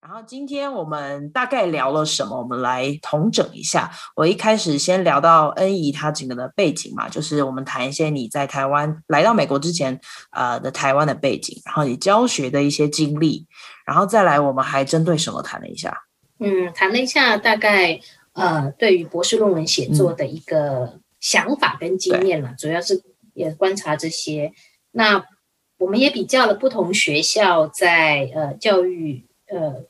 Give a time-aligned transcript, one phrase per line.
[0.00, 2.38] 然后今天我们大概聊了什么？
[2.38, 3.90] 我们来统整一下。
[4.14, 10.00] 我一开始先聊到恩怡她整个的背景嘛，就是我们谈一些你在台湾来到美国之前，
[10.30, 13.44] 呃的台湾的背景，然后你教学的一些经历，
[13.84, 16.04] 然后再来我们还针对什么谈了一下？
[16.38, 18.00] 嗯，谈了一下大概
[18.34, 23.02] 呃对于博士论文写作的一个想法跟经验了，嗯、主要是
[23.34, 24.52] 也观察这些。
[24.92, 25.24] 那
[25.78, 29.27] 我们也比较了不同学校在呃教育。
[29.50, 29.84] 呃，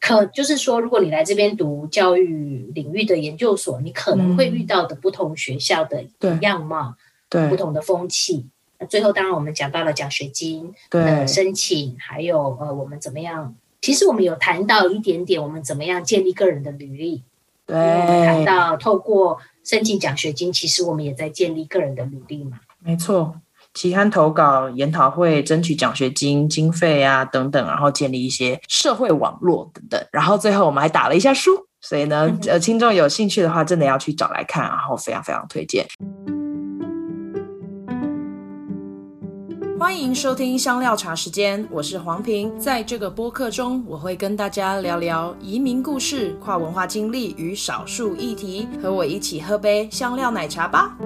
[0.00, 6.04] 可就是说，如果你来这边读教育领域的研究所，你可能会遇到的不同学校的
[6.40, 6.94] 样貌，
[7.28, 8.46] 对，对不同的风气。
[8.78, 13.54] 那最后，当然我们讲到了奖学金的申请，还有呃，我们怎么样？
[13.82, 17.22] 其实我们有谈到一点点，我们怎么样建立个人的履历。
[17.66, 22.60] 对，谈到透过申请奖学金，其实我们也在建立个人的履历嘛。
[22.80, 23.40] 没错。
[23.74, 35.86] 期刊投稿、研讨会、争取奖学金经费啊等等，然后建立一些社会网络等等，然后最后我们还打了一下书，所以呢，呃，听众有兴趣的话，真的要去找来看，然后非常非常推荐。
[39.78, 50.96] 欢迎收听香料茶时间，我是黄平，在这个播客中，我会跟大家聊聊移民故事、跨文化经历与少数议题，和我一起喝杯香料奶茶吧。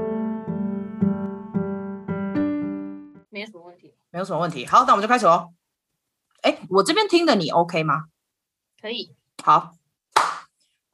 [4.15, 5.53] 没有什么问题，好，那我们就开始喽。
[6.43, 8.05] 哎，我这边听的你 OK 吗？
[8.81, 9.13] 可以，
[9.43, 9.73] 好。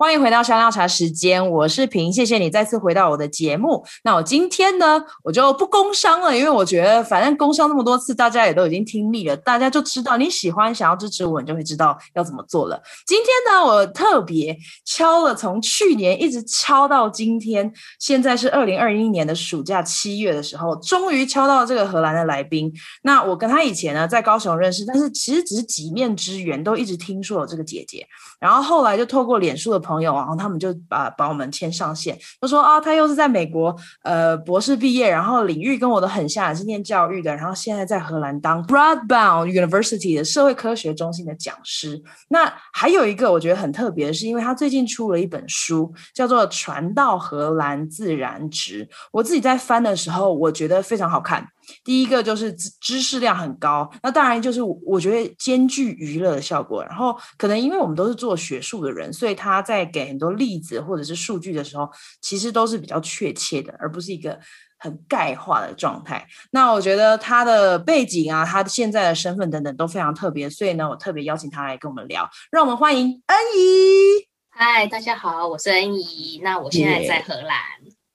[0.00, 3.84] 欢迎回到香料茶时间，我是平，谢谢你再次回到我的节目。
[4.02, 12.82] 那我今天呢，我就不工商了，因为我觉得反正工商那么多次，大家也都已经听腻了，大家就知道你喜欢想要支持我，你就会知道要怎么做了。
[13.06, 14.56] 今天呢，我特别
[14.86, 22.72] 敲了，从去年一直敲到今天，现在是二零二一年的暑假七月的时候，终于敲到这个荷兰的来宾。
[23.02, 28.06] 那我跟他以前呢在高雄认识，但是其实只是几面之缘，都一直听说有这个姐姐，
[28.40, 29.89] 然后后来就透过脸书的。
[29.91, 33.74] 朋友，然后他们就把把我们牵上线，就说啊，他又是在美国
[34.05, 42.01] 呃博士毕业，然后领域跟我都很像，也是念教育的，然后现在在荷兰当 Broadbound University 的社会科学中心的讲师。
[42.28, 51.45] 那还有一个我觉得很特别的是，因为他最近出了一本书，叫做《传到荷兰自然直》，我自己在翻的时候，我觉得非常好看。
[51.85, 56.85] 第一个就是知知识量很高，那当然就是我觉得兼具娱乐的效果。
[56.85, 61.89] 然后可能因为我们都是做学术的人，所以他在给很多例子或者是数据的时候，
[62.20, 64.39] 其实都是比较确切的，而不是一个
[64.79, 66.27] 很概化的状态。
[66.53, 72.29] 那我觉得他的背景啊，他现在的身份等等都非常特别，所以呢，我特别邀请他来跟我们聊。
[72.51, 74.27] 让我们欢迎恩怡。
[74.48, 76.41] 嗨，大家好，我是恩怡。
[76.42, 77.57] 那我现在在荷兰。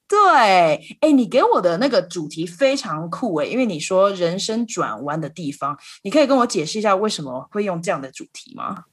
[0.07, 8.83] 对，哎，你给我的那个主题非常酷哎，因为你说人生转弯的地方，你可以跟我解释一下为什么会用这样的主题吗？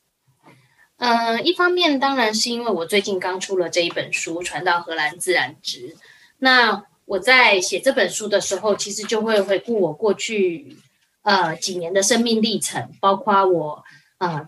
[0.97, 5.91] 呃，一方面当然是因为我最近刚出了这一本书《传到荷兰自然直》，
[6.39, 10.77] 那我在写这本书的时候，其实就会回顾我过去
[11.23, 13.84] 呃几年的生命历程，包括我
[14.19, 14.47] 呃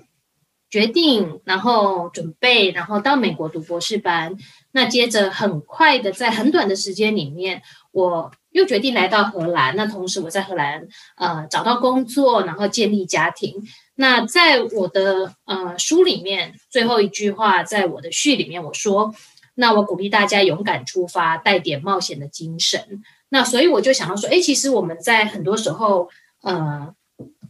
[0.75, 4.37] 决定，然后准备，然后到美国读博士班。
[4.73, 7.62] 那接着很快的，在很短的时间里面，
[7.93, 9.77] 我又决定来到荷兰。
[9.77, 13.63] 那同时我在荷兰呃找到工作，然后建立家庭。
[13.95, 19.15] 那在我的呃书里面最后一句话，在我的序里面我说，
[19.55, 23.05] 那我鼓励大家勇敢出发，带点冒险的精神。
[23.29, 26.11] 那所以我就想到说，诶，其实我们在很多时候
[26.43, 26.93] 呃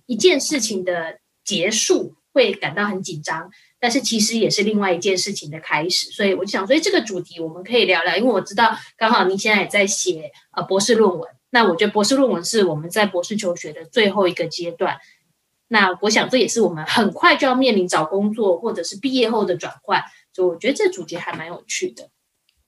[0.05, 3.51] 一件事情的结束会感到很紧张。
[3.81, 14.97] 但是其实也是另外一件事情的开始，所以我就想所以，这个主题我们可以聊聊，因为我知道刚好您现在也在写呃博士论文，那我觉得博士论文是我们在博士求学的最后一个阶段，
[15.69, 20.03] 那我想这也是我们很快就要面临找工作或者是毕业后的转换，
[20.33, 22.09] 所以我觉得这主题还蛮有趣的。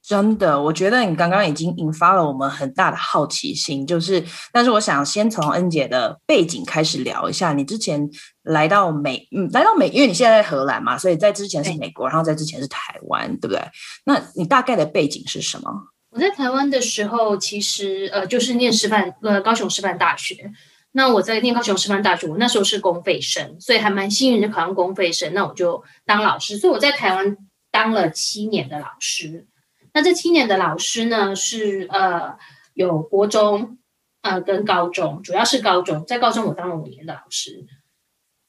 [0.07, 7.53] 真的，我觉得你刚刚已经引发了我们很大的好奇心，就是，但是我想先从恩姐的背景开始聊一下。
[7.53, 8.09] 你之前
[8.45, 13.61] 来到美，嗯，来到美，因为你现在在荷兰嘛，所以在之前是美国，然后在之前是台湾，对不对？
[14.05, 15.69] 那你大概的背景是什么？
[16.11, 20.53] 我在台湾的时候，其实呃，就是念师范，呃，高雄师范大学。
[20.93, 27.37] 那我在念高雄师范大学，我那时候是公费生，所以还蛮幸运的考上公费生，那我就当老师，所以我在台湾
[27.73, 29.49] 当了七年的老师。
[29.97, 32.37] 那这七年的老师呢，是呃
[32.75, 33.79] 有国中
[34.21, 37.65] 呃跟高中，主要是高中，在高中我当了五年的老师。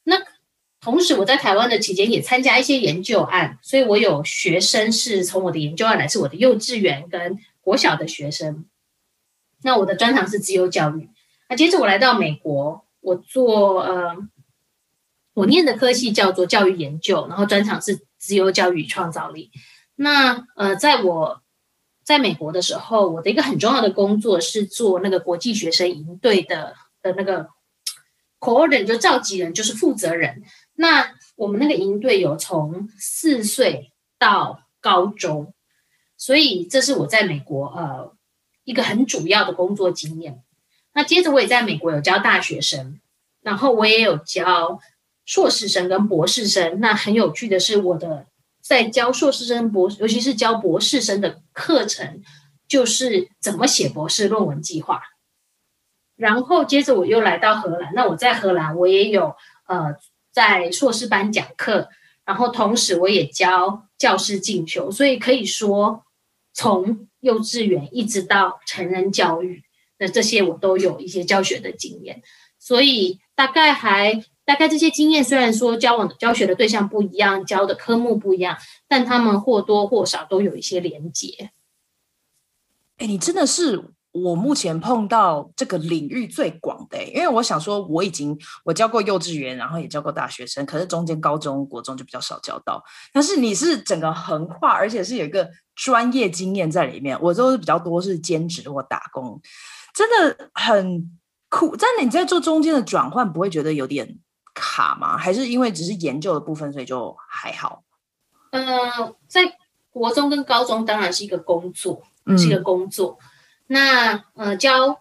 [0.04, 0.18] 那
[0.82, 8.66] 同时我在台湾的期间也参加一些研究案，所以我有学生是从我的研究案来自我的幼稚园跟国小的学生。
[9.64, 11.10] 那我的专长是自由教育。
[11.48, 14.18] 那接着我来到美国，我做呃
[15.34, 19.50] 我念的科系叫做教育研究，然后专长是自由教育与创造力。
[19.98, 21.42] 那呃，在我
[22.04, 27.50] 在美国的时候，我的一个很重要的工作是做那个国际学生营队的的那个
[28.40, 30.44] coordinator，就召集人，就是负责人。
[30.76, 35.54] 那我们那个营队有从四岁到高中，
[36.16, 38.16] 所以这是我在美国呃
[38.64, 40.44] 一个很主要的工作经验。
[40.94, 43.00] 那接着我也在美国有教大学生，
[43.42, 44.80] 然后我也有教
[45.26, 46.80] 硕士生跟博士生。
[46.80, 48.28] 那很有趣的是，我的
[48.68, 52.22] 在教硕士生博，尤其是教博士生的课程，
[52.68, 55.02] 就是怎么写博士论文计划。
[56.16, 59.36] 然后接着我又来到荷兰，那我在荷兰我也有
[59.68, 59.96] 呃。
[60.30, 61.90] 在硕士班讲课，
[62.24, 66.06] 然后同时我也教教师进修，所以可以说
[66.54, 69.64] 从幼稚园一直到成人教育，
[69.98, 72.22] 那这些我都有一些教学的经验。
[72.60, 78.58] 所以大概还大概这些经验，虽然说交往的教学的对象不一样，教的科目不一样，
[78.88, 81.52] 但他们或多或少都有一些连结。
[82.98, 83.84] 哎，你真的是。
[84.14, 92.84] 我目前碰到这个领域最广的，因为我想说，我已经我教过幼稚园，然后也教过大学生，可是中间高中国中就比较少教到。
[93.14, 97.16] 但是你是整个横跨，而且是有一个专业经验在里面。
[97.22, 99.40] 我都是比较多是兼职或打工，
[99.94, 101.20] 真的很
[101.50, 101.76] 酷。
[101.78, 104.18] 但你在做中间的转换，不会觉得有点
[104.58, 105.18] 卡吗？
[105.18, 107.84] 还是因为只是研究的部分，所以就还好？
[108.52, 109.58] 呃，在
[109.90, 112.02] 国中跟高中当然是一个工作，
[112.38, 113.18] 是一个工作。
[113.22, 113.26] 嗯
[113.70, 114.98] 那呃，教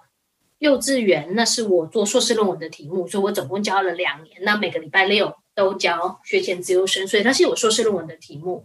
[0.59, 4.39] 幼稚园，那是我做硕士论文的题目，所以我总共教了两年。
[4.43, 8.65] 那每个礼拜六都教学前资优生，所以它是我硕士论文的题目。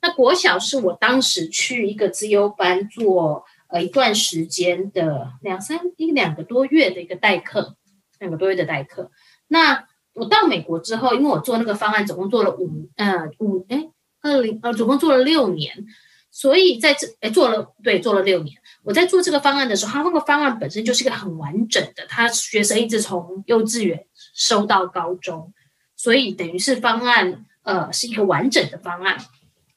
[0.00, 7.76] 那国小是我当时去一个资优班做呃一段时间的两三一两个多月的一个代课，
[8.18, 9.10] 两个多月的代课。
[9.46, 13.88] 那我到美国之后，因为我做那个方案总共做了五呃五哎
[14.22, 15.86] 二零呃总共做了六年，
[16.30, 18.56] 所以在这哎做了对做了六年。
[18.82, 25.52] 我在做这个方案的时候，他那个方案本身就是一个很完整的，他学生一直从幼稚园收到高中，
[25.96, 29.18] 所以等于是方案呃是一个完整的方案。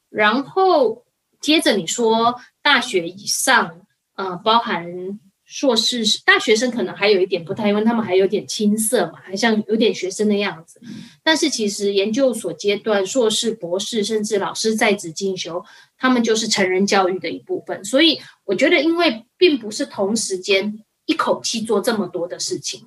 [0.09, 1.05] 然后
[1.39, 3.81] 接着你说大学以上，
[4.15, 10.79] 呃，包含硕士大学生可能还有一点不太，因为他们还有点青涩嘛，还像有点学生的样子。
[11.23, 15.63] 但是其实研究所阶段，硕士、博士，甚至老师在职进修。
[15.97, 22.83] 他们就是成人教育的一部分，所以我觉得，因为并不是同时间一口气做这么多的事情，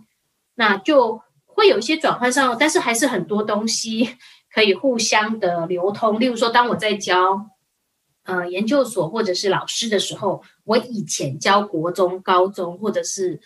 [0.54, 4.10] 那就会有一些转换上，但是还是很多东西
[4.54, 6.20] 可以互相的流通。
[6.20, 7.50] 例如说，当我在教
[8.24, 13.40] 呃研究所或者是老师的时候，我以前教国中、高中或者是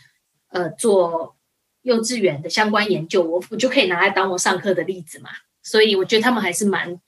[0.49, 1.37] 呃做
[1.83, 5.31] 幼稚园的相关研究，我我就可以拿来当我上课的例子嘛。
[5.63, 7.01] 所以我觉得他们还是蛮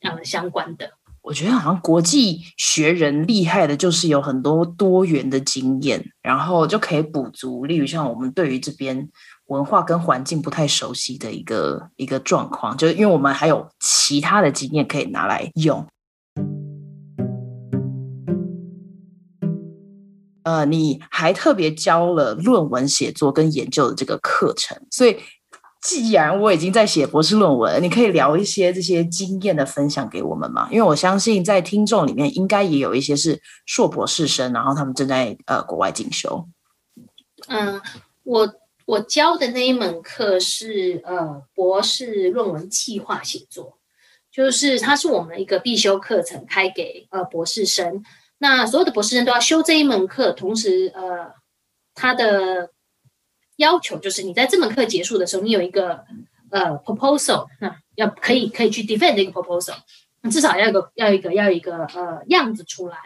[0.00, 0.90] 呃相关的。
[1.20, 7.66] 我觉得好像国际学人厉害的，就是有很多多元的经验，然后就可以补足。
[7.66, 9.06] 例如像我们对于这边
[9.46, 15.86] 文化跟环境不太熟悉的一个一个状况，就是因为我们还有其他的经验可以拿来用。
[20.48, 25.18] 呃，你还特别教了论文写作跟研究的这个课程，所以。
[25.80, 30.68] 既然我已经在写博士论文，你可以聊一些这些经验的分享给我们吗？
[30.72, 36.48] 因为我相信在听众里面应该也有一些是硕博士生，然后他们正在呃国外进修。
[37.46, 37.80] 嗯，
[38.24, 38.52] 我
[38.86, 43.78] 我教的那一门课是呃博士论文计划写作，
[44.32, 48.02] 就是它是我们一个必修课程，开给呃博士生。
[48.38, 51.32] 那所有的博士生都要修这一门课，同时呃
[51.94, 52.70] 他的。
[53.58, 56.04] 要求就是你在这门课结束的时候，你有一个
[56.52, 59.74] 呃 proposal，那要可以可以去 defend 这个 proposal，
[60.22, 62.96] 那至少要一个要一个要一个呃样子出来。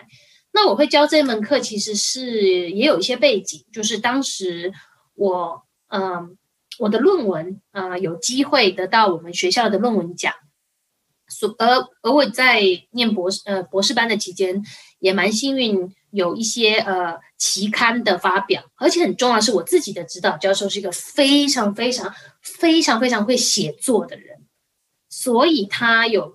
[0.52, 4.74] 那我会教这门课，其实是也有一些背景，就是当时
[5.14, 6.36] 我嗯、
[6.78, 10.34] 我的论文呃有机会得到我们学校的论文奖，
[11.32, 11.66] 所而
[12.02, 14.62] 而我在念博士呃博士班的期间
[14.98, 15.92] 也蛮幸运。
[16.12, 24.42] 有一些呃期刊的发表，而且很重要的是，我自己的指导教授是一个非常非常非常非常会写作的人，
[25.08, 26.34] 所以他有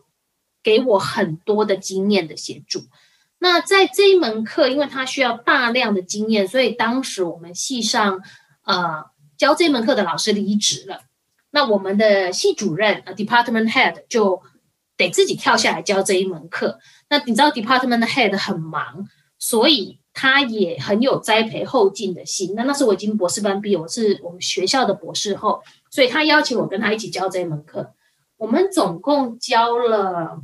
[0.63, 2.85] 给我很多的经验的协助。
[3.37, 8.23] 那在这一门课，因为他需要大量的经验，所以当时我们系上
[8.63, 9.05] 呃
[9.37, 11.01] 教这门课的老师离职了，
[11.51, 14.41] 那我们的系主任呃 department head 就
[14.97, 16.79] 得自己跳下来教这一门课。
[17.09, 19.07] 那你知道 department head 很忙。
[19.39, 22.55] 所以他也很有栽培后进的心。
[22.55, 25.61] 那那时我已经博士班毕业，我是我们学校的博士后，
[25.91, 27.93] 所以他邀请我跟他一起教这一门课。
[28.37, 30.41] 我们总共教了，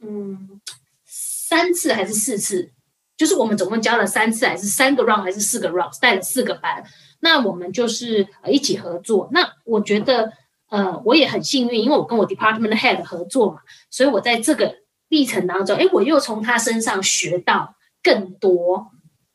[0.00, 0.62] 嗯，
[1.04, 2.72] 三次还是四次？
[3.18, 5.92] 就是我们总共教了三次，还是三个 round，还是四个 round？
[6.00, 6.82] 带了四个班。
[7.20, 9.28] 那我们就是一起合作。
[9.30, 10.32] 那我觉得，
[10.68, 13.60] 呃，我也很幸运，因为我跟我 department head 合作嘛，
[13.90, 14.74] 所以我在这个
[15.08, 18.88] 历程当中，诶，我又从他身上学到更多，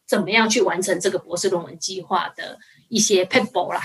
[0.08, 3.82] 怎么样去完成这个博士论文计划的一些 paper 啦。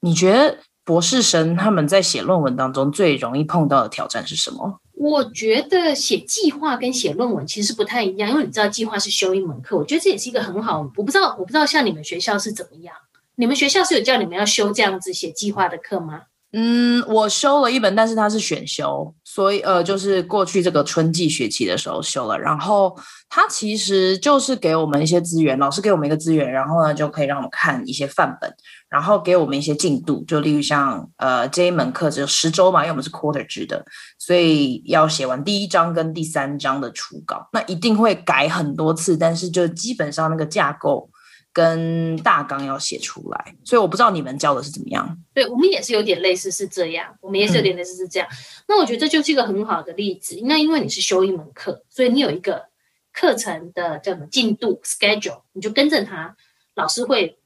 [0.00, 4.80] 你觉得博士生他们在写论文当中最容易碰到的挑战是什么？
[4.92, 10.80] 我觉得写计划跟写论文其实不太一样，因为你知道计划是修一门课，我觉得这也是一个很好。
[10.96, 12.94] 我不知道，我不知道像你们学校是怎么样，
[13.36, 16.22] 你们学校是有叫你们要修这样子写计划的课吗？
[16.58, 22.38] 嗯，我修了一本，但是它是选修，所以呃，就是过去这个春季学期的时候修了。
[22.38, 22.96] 然后
[23.28, 28.50] 它其实就是给我们一些资源，老师给我们一个资源，然后呢就可以让我们看一些范本，
[28.88, 33.84] 然后给我们一些进度，就例如像呃这一门课只有十周嘛，因为我们是 quarter 制的，
[34.18, 41.10] 所以要写完第一章跟第三章的初稿，那一定会改很多次，但是就基本上那个架构。
[41.56, 45.18] 跟大纲要写出来，所以我不知道你们教的是怎么样。
[45.32, 48.28] 对，我们也是有点类似是这样，我们也是有点类似是这样。
[48.68, 50.38] 那我觉得这就是一个很好的例子。
[50.44, 52.66] 那因为你是修一门课，所以你有一个
[53.10, 56.36] 课程的叫什么进度 schedule，你就跟着他，
[56.74, 57.38] 老师会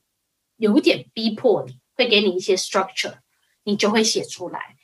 [0.57, 3.15] 有点逼迫你，会给你一些 structure，
[3.63, 4.75] 你就会写出来。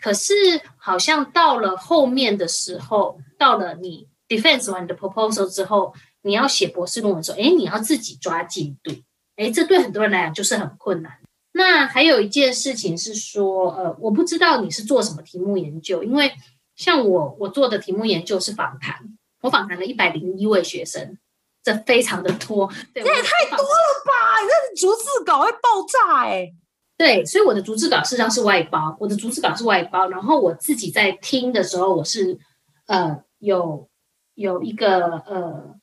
[0.00, 0.34] 可是
[0.76, 5.94] 好像到了后面的时候，到了你 defense 完你的 proposal 之后。
[6.24, 8.90] 你要写博士论文的时候，哎，你要自己抓进度，
[9.36, 11.12] 哎，这对很多人来讲就是很困难。
[11.52, 16.32] 那还有一件事情是说，呃，我不知道你是做什么题目研究，因为
[16.74, 18.96] 像我，我做的题目研究是访谈，
[19.42, 21.18] 我访谈了一百零一位学生，
[21.62, 24.40] 这非常的多，这也太多了吧？
[24.42, 26.50] 你这逐字稿会爆炸哎！
[26.96, 32.38] 对，所以我的逐字稿事实上是外包，我的逐字稿是外包，然后我自己在听的时候，我是
[32.86, 33.88] 呃有
[34.34, 35.76] 有一个呃。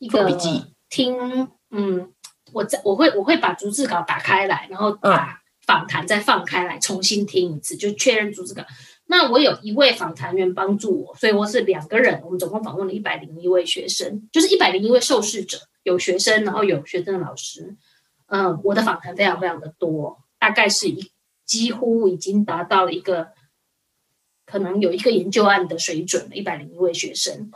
[0.00, 2.10] 一个笔记听，嗯，
[2.52, 8.64] 我在我会我会把逐字稿打开来，然后把访谈再放开来重新听一次，就确认逐字稿。
[9.04, 17.76] 那我有一位访谈员帮助我，所以我是两个人，我们总共访问了一百零一位学生，就是一百零一位受试者，有学生，然后有学生的老师。
[18.26, 21.12] 嗯，我的访谈非常非常的多，大概是一
[21.44, 23.28] 几乎已经达到了一个
[24.46, 27.52] 可能有一个研究案的水准了，一百零一位学生。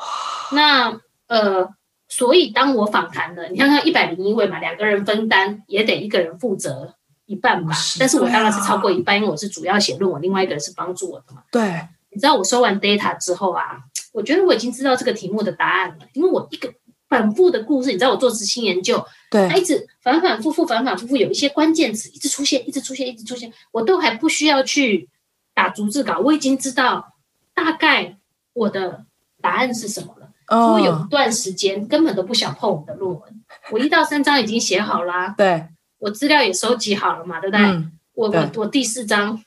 [0.53, 1.75] 那呃。
[2.17, 6.95] 所以，当我访谈了，你看看一百零一位嘛，两个人分担，也得一个人负责
[7.27, 7.75] 一半吧。
[7.99, 11.43] 但是我当然是超过一半，因为我是主要写论文，另外一个人是帮助我的嘛。
[11.51, 13.81] 对，你知道我收完 data 之后啊，
[14.13, 16.73] 我觉得我已经知道这个题目的答案了，因为我一个
[17.09, 25.09] 反复的故事，你知道我做执行研究，对，他一直反反复复，反反复复，有一些关键词一直出现，一直出现，一直出现，我都还不需要去
[25.53, 27.15] 打逐字稿，我已经知道
[27.55, 28.19] 大概
[28.53, 29.05] 我的
[29.41, 30.24] 答案是什么了。
[30.49, 33.23] 我有一段时间根本都不想碰我的论文，
[33.71, 35.67] 我一到三章已经写好啦， 对，
[35.99, 37.65] 我资料也收集好了嘛，对不对？
[37.65, 39.43] 嗯、我我我第四章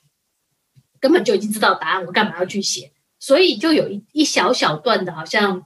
[0.99, 2.91] 根本就已经知道答案，我干嘛要去写？
[3.19, 5.63] 所以就有一一小小段的，好像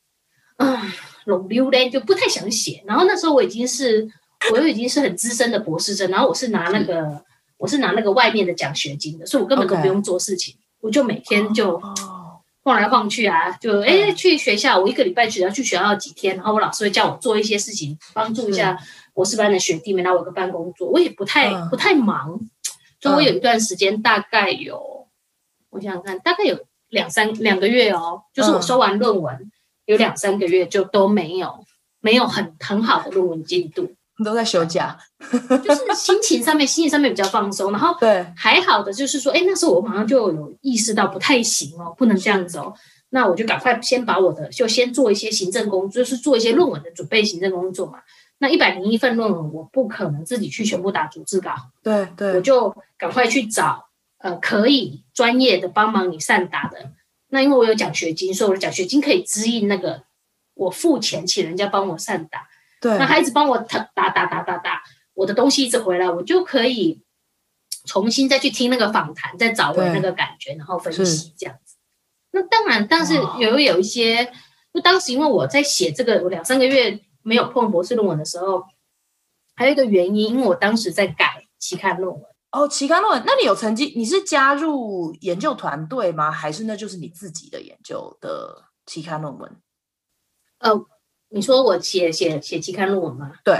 [0.56, 0.82] 啊，
[1.24, 2.82] 龙溜嘞，就不太想写。
[2.86, 4.06] 然后那时候我已经是，
[4.52, 7.20] 我又已经是很资深的博士生，然后我是拿那个，是
[7.56, 11.72] 我是拿那个外面的奖学金的，所以我根本都不用做事情.我就每天就。
[11.78, 12.15] Oh.
[12.66, 18.76] 晃来晃去啊，就哎去学校，我一个礼拜只要去学校几天，然后我老师会叫我做一些事情，帮助一下
[19.14, 22.40] 博士班的学弟们，然后我有个办公桌，我也不太不太忙，
[23.00, 25.06] 所以我有一段时间大概有，
[25.70, 26.58] 我想想看，大概有
[26.88, 29.48] 两三两个月哦，就是我收完论文
[29.84, 31.64] 有两三个月就都没有
[32.00, 33.94] 没有很很好的论文进度。
[34.24, 42.72] 都在休假， 就是心情上面，心情上面比较放松，然后对还好的就是说，哎，那时候我马上就有意识到不太行哦，不能这样子哦，
[43.10, 47.98] 那我就赶快先把我的就先做一些行政工作，就是做一些论文的准备行政工作嘛。
[48.38, 53.86] 那一百零一份论文，我不可能自己去全部打逐字稿，对对，我就赶快去找
[54.18, 56.90] 呃可以专业的帮忙你善打的。
[57.28, 60.02] 那因为我有奖学金，所以我的奖学金可以支应那个
[60.54, 62.46] 我付钱请人家帮我善打。
[62.80, 64.82] 对，那孩子帮我打打打打打打，
[65.14, 67.02] 我的东西一直回来，我就可以
[67.86, 71.76] 重新再去听那个访谈，再找回那个感觉，然后分析这样子。
[72.32, 74.30] 那当然，但是有有一些，
[74.74, 78.64] 就当时因为我在写这个，我两三个月没有碰博士论文的时候，
[79.54, 82.22] 还有一个原因，因为我当时在改期刊论文。
[82.52, 86.30] 哦，期刊论文，那你有曾经你是加入研究团队吗？
[86.30, 89.56] 还是那就是你自己的研究的期刊论文？
[90.58, 90.86] 呃。
[91.28, 93.32] 你说我写写写期刊论文吗？
[93.44, 93.54] 对，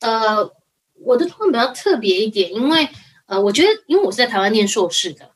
[0.00, 0.52] 呃，
[0.94, 2.88] 我的论文比较特别一点，因为
[3.26, 5.32] 呃，我觉得因为我是在台湾念硕士的，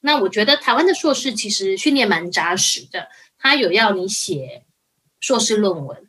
[0.00, 3.08] 那我觉得台湾的硕士其实训练蛮扎实的，
[3.38, 4.64] 他有要你写
[5.20, 6.08] 硕士论文，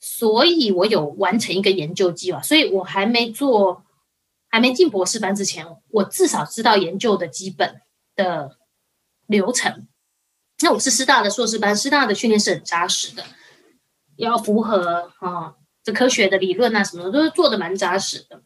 [0.00, 3.84] 所以我有完成一个研究计划，所以我还没做，
[4.48, 7.82] 还没进博士班之前，我至少知道研究的基本
[8.16, 8.58] 的
[9.26, 9.86] 流程。
[10.62, 13.24] 那我是师大的硕士班，师大的训练是很扎实的，
[14.16, 15.54] 要符合啊。
[15.82, 18.42] 这科学的理论啊，什么的都是做的蛮扎实的。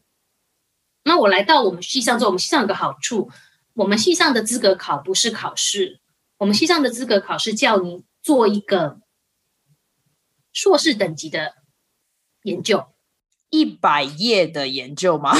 [1.05, 3.31] 那我来到我们系上之后，我们系上有个好处，
[3.75, 6.01] 我们系上的资格考不是考试，
[6.39, 8.99] 我们系上的资格考是叫你做一个
[10.51, 11.53] 硕士等级的
[12.43, 12.87] 研究，
[13.49, 15.31] 一百页的研究吗？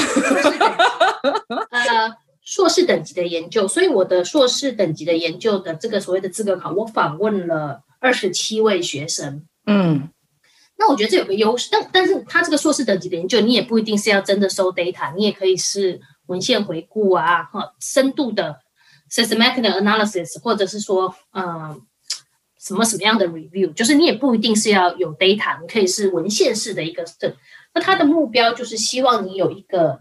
[1.68, 3.68] 呃，硕士等级的研究。
[3.68, 9.46] 所以我的硕士等级的研究的这个所谓的资格考，我访问了二十七位学生。
[9.66, 10.08] 嗯。
[10.82, 18.58] 那我觉得这有个优势，但但是他这个硕士等级的研究，你也不一定是要真的收 data，你也可以是文献回顾啊，哈，深度的
[19.10, 21.82] systematic analysis，或者是说，嗯，
[22.58, 27.30] 什么什么样的 review，就是你也不一定是要有 data，你可以是文献式的一个证。
[27.74, 30.00] 那他的目标就是希望你有一个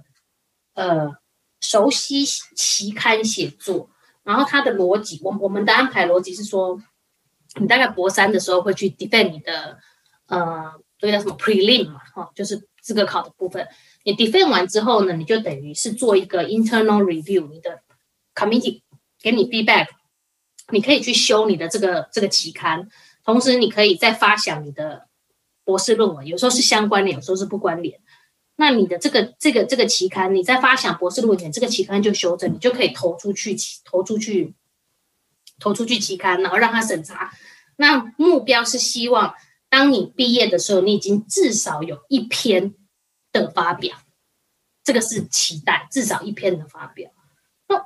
[0.75, 1.11] 呃
[1.59, 2.23] 熟悉
[2.55, 3.89] 期刊写作，
[4.23, 6.81] 然后他的逻辑，我我们的安排逻辑是说，
[7.59, 9.77] 你大概博三的时候会去 defend 你的。
[10.29, 13.67] 呃，这个叫什么 prelim 嘛，哈，就是资格考的部分。
[14.03, 17.81] 你 defend 完之后呢，你就等于是做一个 internal review，你的
[18.35, 18.81] committee
[19.19, 19.87] 给你 feedback，
[20.69, 22.87] 你可以去修你的这个这个期刊，
[23.25, 25.07] 同时你可以再发想你的
[25.63, 27.99] 博士论文，有时候是相关联，有时候是不关联。
[28.55, 34.53] 那你的这个这个这个期刊，你在发想博士论文前，这个期刊就修正，你就可以投出去，投出去，
[35.59, 37.33] 投出去期刊，然后让他审查。
[37.77, 39.33] 那目标是希望。
[39.69, 42.73] 当你毕业的时候，你已经至少有一篇
[43.31, 43.95] 的发表，
[44.83, 47.11] 这个是期待，至少一篇的发表。
[47.67, 47.85] 那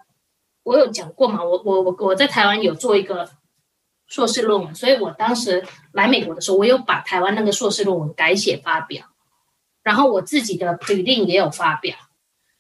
[0.64, 1.44] 我有讲过嘛？
[1.44, 3.30] 我我我我在台湾有做一个
[4.08, 9.08] 硕士论文，所以我当时来美国的时候，我有把台湾那个硕士论文改写发表，
[9.82, 11.98] 然后我自己的 p r e l i 也有发表，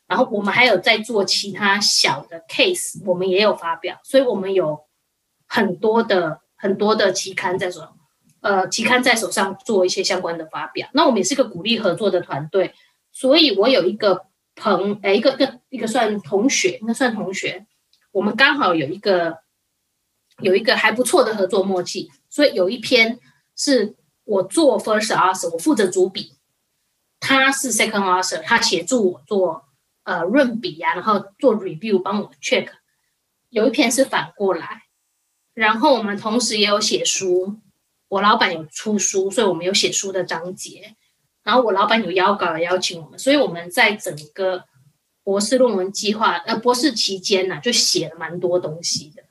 [0.07, 4.86] 然后我们还有在做其他小的 case，我们也有发表，所以我们有
[5.47, 7.95] 很多的很多的期刊在做。
[8.43, 10.89] 呃，期刊在手上做一些相关的发表。
[10.93, 12.73] 那我们也是一个鼓励合作的团队，
[13.13, 17.65] 所以我有一个朋，诶，一个个一个算同学，应该算同学。
[18.12, 19.39] 我们刚好有一个
[20.39, 23.17] 有一个还不错的合作默契，所以有一篇
[23.56, 26.34] 是我做 first author，我负责主笔，
[27.21, 29.69] 他是 second author，他协助我做
[30.03, 32.67] 呃润笔啊，然后做 review 帮我 check。
[33.49, 34.84] 有一篇是反过来，
[35.53, 37.62] 然后我们同时也有写书。
[38.13, 40.95] 我老板有出书，所以我们有写书的章节。
[41.43, 44.63] 然后我老板有邀稿来邀请我们，所以我们在整个
[45.23, 49.23] 博士论文计划呃博士期间呢、就写了蛮多东西的。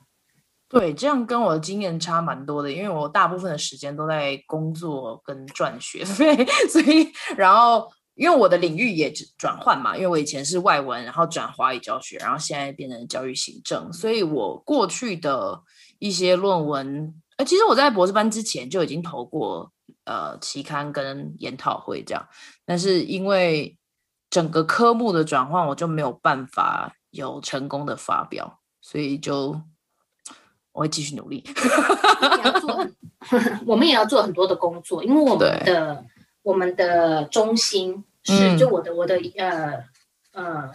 [0.67, 15.63] 对，这样跟我的经验差蛮多的，因为我大部分的时间都在工作跟赚学 费，所以然后因为我的领域也转换嘛，因为我以前是外文，然后转华语教学，然后现在变成教育行政，所以我过去的
[15.99, 17.15] 一些论文。
[17.37, 19.71] 呃，其实我在博士班之前就已经投过
[20.05, 22.27] 呃期刊跟研讨会这样，
[22.65, 23.77] 但是因为
[24.29, 29.59] 整个科目的转换，我就没有办法有成功的发表，所以就
[30.71, 31.43] 我会继续努力。
[33.65, 36.05] 我们也要做很多的工作，因为我们的
[36.41, 39.83] 我们的中心是就我的、嗯、我的呃
[40.33, 40.71] 呃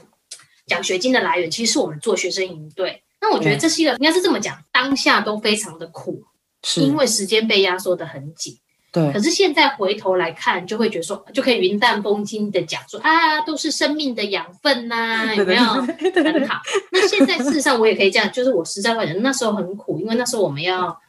[0.66, 3.02] 奖学金的来源，其实是我们做学生营队。
[3.20, 6.24] 那我觉得这是一个、嗯、应该是这么讲，当下都非常的苦。
[6.70, 8.54] 是因为时间被压缩的很紧，
[8.92, 9.10] 对。
[9.10, 14.94] 可是现在回头来看，就会觉得说，就可以云淡风轻的讲说啊，都是生命的养分呐、
[15.32, 15.62] 啊，有没有？
[15.62, 16.60] 很好。
[16.92, 21.00] 那现在事实上我也可以这样，就是我实在话讲，那时候很苦，因为那时候我们要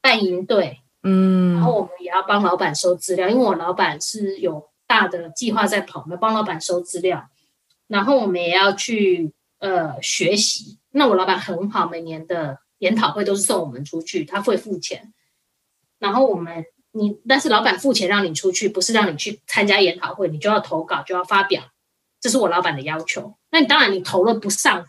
[0.00, 7.24] 办营队，嗯，然后我们也要帮老板收资料，因为我老板是有大的计划在跑，我们帮老板收资料，
[7.86, 10.78] 然后我们也要去呃学习。
[10.90, 12.58] 那我老板很好，每年的。
[12.84, 15.12] 研讨会都是送我们出去，他会付钱，
[15.98, 21.62] 然后我们你，但是老板付钱让你出去，不是让你去参加研讨会，你就要投稿，就要发表，
[22.20, 23.34] 这是我老板的要求。
[23.50, 24.84] 那你当然你投了不上，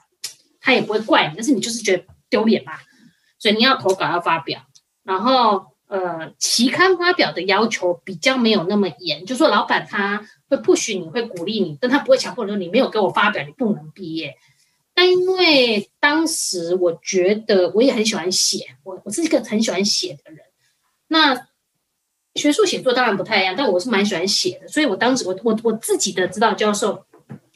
[0.60, 2.74] 他也不会怪你，但是你就是觉得丢脸嘛，
[3.40, 4.62] 所以你要投稿要发表。
[5.04, 14.36] 然后呃，期刊发表的要求比较没有那么严，就说老板他会不许你，会鼓励你，但他不会强迫你说你没有给我发表，你不能毕业。
[14.96, 20.40] 但因为当时我觉得我也很喜欢写，我我是一个很喜欢写的人。
[21.08, 21.48] 那
[22.34, 24.68] 学术写作当然不太一样，但我是蛮喜欢写的。
[24.68, 27.06] 所以我当时我我我自己的指导教授，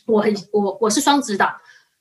[0.05, 1.49] 我很我我是双指导，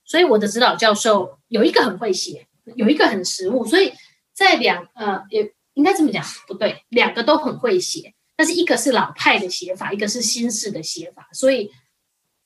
[0.04, 3.92] 所以我的指导教授有一个很会写，有一个很实务，所以
[4.34, 11.70] 在两呃也应该这么讲不对，两个都很会写，但是一个是老派的写法，一个是新式的写法，所以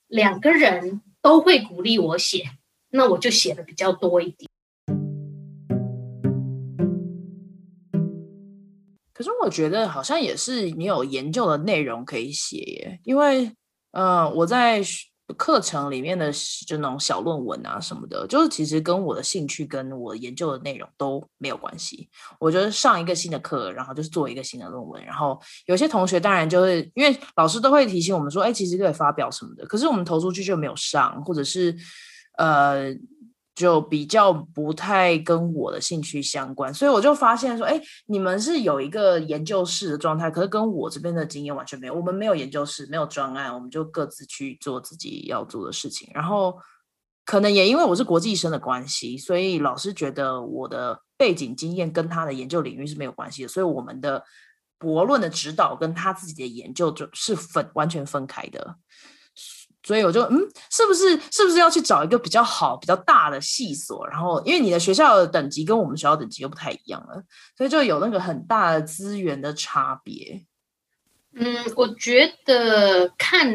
[0.08, 2.44] 两个人都会鼓励我写，
[2.92, 4.48] 那我就写的比较多一点。
[9.14, 13.50] 可是我觉得好像也是你有研究的内容可以写耶，因为
[13.92, 14.82] 嗯、我在
[15.36, 16.30] 课程里面的
[16.66, 22.08] 就那种小论文啊什么的，就是其实跟我的兴趣跟我研究的内容都没有关系。
[22.38, 31.74] 我觉得上一个新的课，然后就是做一个新的论文，然后有些同学当然就是因为老师都会提醒我们说，哎，其实可以发表什么的，可是我们投出去就没有上，或者是
[32.38, 32.94] 呃。
[33.54, 41.94] 就比较不太跟我的兴趣相关，所以我就发现说，哎，你们是有一个研究室的状态，可是跟我这边的经验完全没有。
[41.94, 46.10] 我们没有研究室，没有专案，我们就各自去做自己要做的事情。
[46.14, 46.58] 然后，
[47.26, 54.24] 可能也因为我是国际生的关系，所以老师觉得我的背景经验跟他的研究领域是没有关系的，所以我们的
[54.78, 58.76] 博论的指导跟他自己的研究就是分完全分开的。
[59.92, 60.38] 所以我就嗯，
[60.70, 64.08] 是不是是不是要去找一个比较好、比较大的系所？
[64.08, 67.22] 然后，因为你的学校的等级跟我们学校等级又不太一样了，
[67.58, 70.46] 所以就有那个很大的资源的差别。
[71.34, 73.52] 嗯，我觉得看，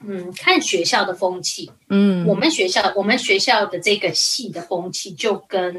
[0.00, 1.70] 嗯，看学校的风气。
[1.90, 5.76] 嗯，我们学校我们学校的这个系的风气就跟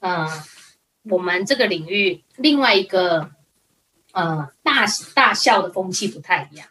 [0.00, 0.44] 嗯、呃，
[1.04, 3.30] 我们这个领域另外一个
[4.10, 6.66] 呃大大校的风气不太一样。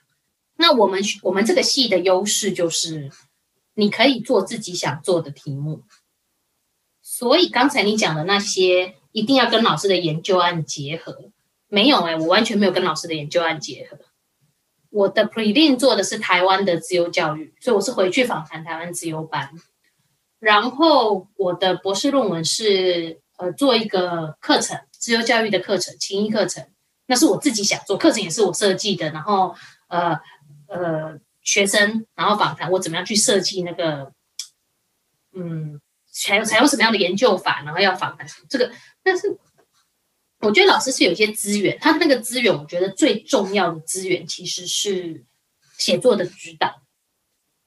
[0.60, 3.12] 那我们我们这个系的优势就是，
[3.76, 5.84] 你可以做自己想做的题目。
[7.02, 11.32] 所以刚才你讲的那些一定要跟老师的研究案结合，
[11.68, 14.00] 没有哎、我完全没有跟老师的研究案结合。
[14.90, 19.52] 我的 prelim 做的是台湾的自由教育，所以我是回去访谈台湾自由班。
[20.40, 26.68] 然后我的博士论文是呃做一个课程，自由教育的课程，情谊课程，
[27.06, 29.12] 那是我自己想做，课程也是我设计的。
[29.12, 29.56] 然后
[29.88, 30.20] 呃。
[30.68, 34.12] 呃，学生，然后访谈我怎么样去设计那个，
[35.34, 35.80] 嗯，
[36.12, 38.70] 采采用什么样的研究法，然后要访谈这个。
[39.02, 39.38] 但是
[40.42, 45.24] 我觉得老师是有一些资源，他那个资源，我觉得最重要的资源其实是
[45.78, 46.82] 写作的指导。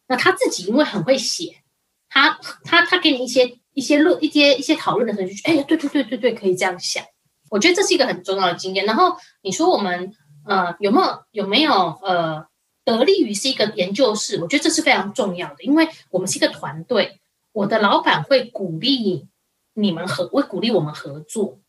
[0.06, 1.62] 那他自己因为很会写，
[2.10, 7.02] 他他他给你一些一些论一些一些讨论的时候，就觉得哎，对对对对对，可以这样想。
[7.48, 8.84] 我觉得这是一个很重要的经验。
[8.84, 10.12] 然后你说我们
[10.44, 12.49] 呃有没有有没有呃？
[12.90, 17.20] 得力于是一个研究室，我觉得这是非常重要的，因为我们是一个团队，
[17.52, 19.28] 我的老板会鼓励
[19.74, 21.60] 你们合，会鼓励我们合作，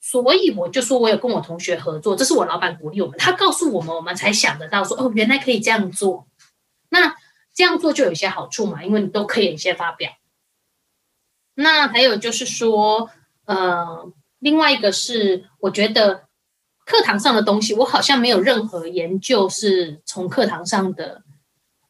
[0.00, 6.28] 所以我就说我有跟我同学合作，这是我老板鼓励我们，他告诉我们，我们才想得到说哦，原来可以这样做，
[6.90, 7.16] 那
[7.52, 10.12] 这样做就有一些好处嘛，因为你都可以有一些发表。
[11.54, 13.10] 那还有就是说，
[13.46, 16.29] 呃，另外一个是我觉得。
[16.90, 21.22] 课堂上的东西，我好像没有任何研究是从课堂上的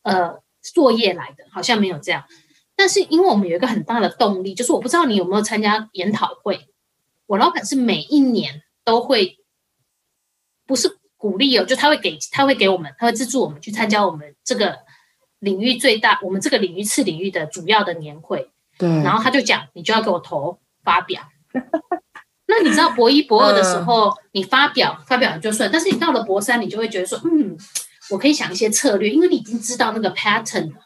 [0.02, 2.22] 呃作业来的，好像没有这样。
[2.76, 6.68] 但是因为我们有一个很大的动力，就是我不知道你有没有参加研讨会。
[7.24, 9.38] 我老板是每一年都会，
[10.66, 14.80] 不是鼓励哦，就他会给他会给我们，他会资助我们去参加我们这个
[15.38, 18.50] 领域最大，我们这个领域次领域的主要的年会。
[18.76, 18.86] 对。
[19.02, 21.22] 然后他就讲，你就要给我投发表。
[22.50, 27.56] 那你知道博一博二的时候，嗯、你发表发表就算，但是你到了博三，你就会觉得说，嗯，
[28.10, 30.80] 我可以想一些策略，因为你已经知道那个 pattern 了。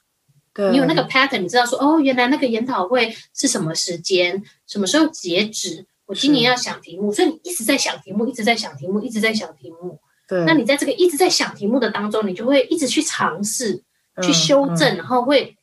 [0.53, 5.87] 对，你有那个 pattern，你知道说，哦，原来那个研讨会是什么时间，什么时候截止？
[6.07, 9.99] 我今年要想题目，所以你一直在想题目，一直在想题目，一直在想题目。
[10.29, 13.83] 对，那你在这个一直在想题目的当中，你就会一直去尝试，
[14.23, 15.57] 去修正，嗯嗯、然后会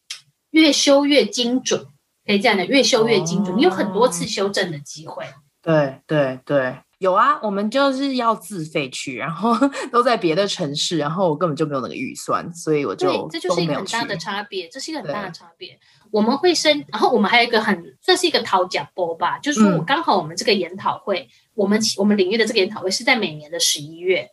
[0.49, 1.85] 越修越精准，
[2.25, 5.23] 可以这样的，越修越精准，哦、你有很多次修正的机会。
[5.61, 9.55] 对对对，有啊，我们就是要自费去，然后
[9.91, 15.79] 都在别的城市，然后我根本就没有那个预算，所以我就对，这就是一个很大的差别，这是一个 很大的差别。
[16.09, 24.27] 我们会申，然后我们还有一个很算是一个讨奖波吧，就是说我刚好我们这个研讨会，嗯、我们我们领域的这个研讨会是在每年的十一月，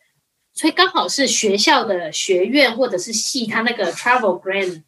[0.55, 4.83] 所以刚好是学校的学院或者是系他那个 travel grant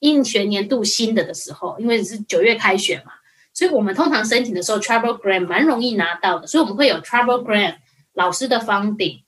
[0.00, 3.12] 应学年度新的的时候，因为是九月开学嘛。
[3.56, 7.76] 所以我们通常申请的时候，travel grant 蛮容易拿到的，所以我们会有 travel grant
[8.12, 9.20] 老师的 funding，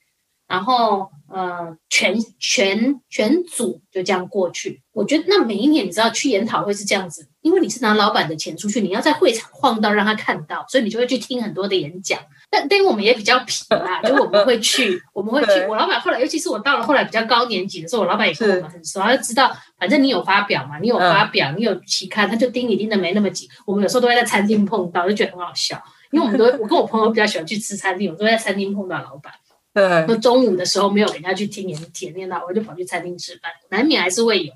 [0.47, 4.83] 然后呃全全全组就这样过去。
[4.93, 12.21] 我觉得那每一年你知道去研讨会是这样子，因为你是拿老板的钱出去，你要在会场晃到让他看到，所以你就会去听很多的演讲。
[12.51, 15.67] 但但我们也比较皮啦，就我们会去，我们会去。
[15.67, 23.49] 我老板后来，尤其是我到了后来比较高年级的时候，我老板也跟我们很熟，他就知道，反正你有发表嘛，你有发表，你有期刊，他就盯你盯的没那么紧。
[23.67, 25.81] 我们有时候都会在餐厅碰到，就觉得很好笑，
[26.11, 29.33] 因为我们都我跟我朋友比较喜欢去吃餐厅，我都会在餐厅碰到老板。
[29.75, 34.53] 对，那中午的时候没有人家去听演讲念到，我就跑去餐厅吃饭，难免还是会有。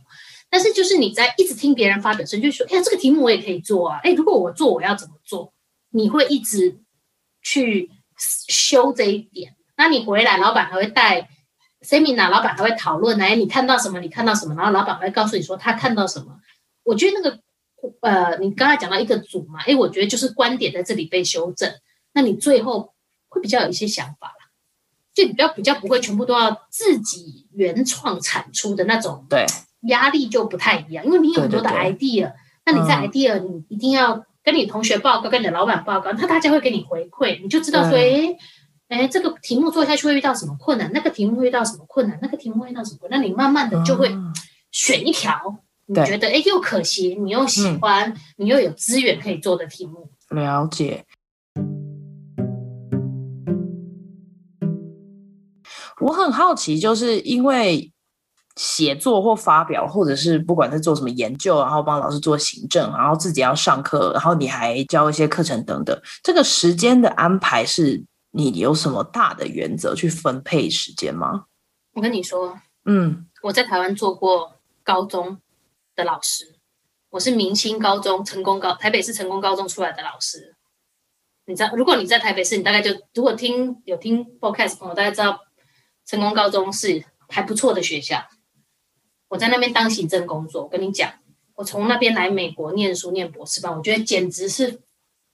[0.49, 5.53] 但是就是你在一直听别人发表时，就说，哎呀，这个题目我也可以做啊，哎，如果我做，我要怎么做？
[5.91, 6.79] 你会一直
[7.43, 7.91] 去。
[8.25, 11.29] 修这一点，那你回来，老板还会带
[11.81, 13.99] seminar，老板还会讨论，哎，你看到什么？
[13.99, 14.55] 你看到什么？
[14.55, 16.39] 然后老板还会告诉你说他看到什么。
[16.85, 17.41] 我觉得那个，
[18.03, 21.73] 呃，你刚才讲到一个组嘛，哎，我觉得就是观点在这里被修正，
[22.13, 22.95] 那你最后
[23.29, 24.53] 会比较有一些想法啦，
[25.13, 29.45] 就比较比较不会全部都要自己原创产出的那种，对，
[29.89, 32.33] 压力就不太一样，因为你有很多的 idea，对对对，
[32.67, 34.25] 那你在 idea、嗯、你一定要。
[34.45, 38.37] 跟你同学报告，跟你的老板报告，那大家会给你回馈，你就知道说，哎，
[38.89, 44.11] 哎，这个题目做下去会遇到什么困难，那个题目会遇到什么困难，那个题目会遇到什么困难，那你慢慢的就会
[44.73, 50.11] 选一条，你觉得哎又可行，你又喜欢，嗯、你又有资源可以做的题目。
[50.31, 51.05] 了解。
[56.01, 57.93] 我很好奇，就是因为。
[58.57, 65.99] 写作或发表，或者是不管是做什么研究，然后帮老师做行政，然后自己要上课，然后你还教一些课程等等。
[66.23, 71.47] 这个时间的安排是你有什么大的原则去分配时间吗？
[71.95, 75.39] 我跟你说，嗯，我在台湾做过高中
[75.95, 76.55] 的老师，
[77.11, 80.55] 我是明星高中成功高台北市成功高中出来的老师。
[81.47, 85.41] 你知道，如果你在台北市，你大概就如果听有听 podcast 朋友大概知道，
[86.07, 88.23] 成功高中是还不错的学校。
[89.33, 91.11] 我在那边当行政工作，我跟你讲，
[91.55, 94.79] 我从那边来美国念书念博士班，我觉得简直是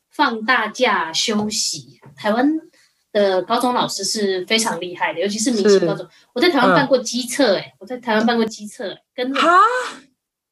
[0.09, 2.01] 放大假休息。
[2.15, 2.49] 台湾
[3.11, 6.07] 的高中老师是非常厉害的，尤其是明星高中。
[6.33, 9.59] 我在台湾办过机测，哎，我在台湾办过机测，跟啊，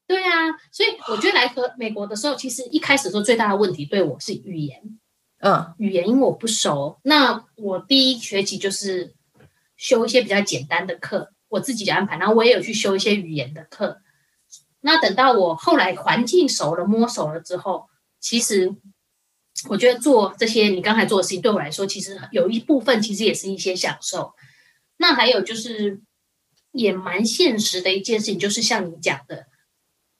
[0.05, 4.81] 对啊，所以我觉得来和美国的时候，其实一开始的时候最大的问题对我是语言，
[5.39, 9.13] 嗯，语言因为我不熟，那我第一学期就是
[9.77, 11.31] 修一些比较简单的课。
[11.49, 14.01] 我自己的安排，然后我也有去修一些语言的课。
[14.81, 17.87] 那等到我后来环境熟了、摸熟了之后，
[18.19, 18.75] 其实
[19.69, 24.33] 我觉得做这些你刚才做的事情，对我来说，其实有一部分其实也是一些享受。
[24.97, 26.01] 那还有就是
[26.71, 29.47] 也蛮现实的一件事情，就是像你讲的，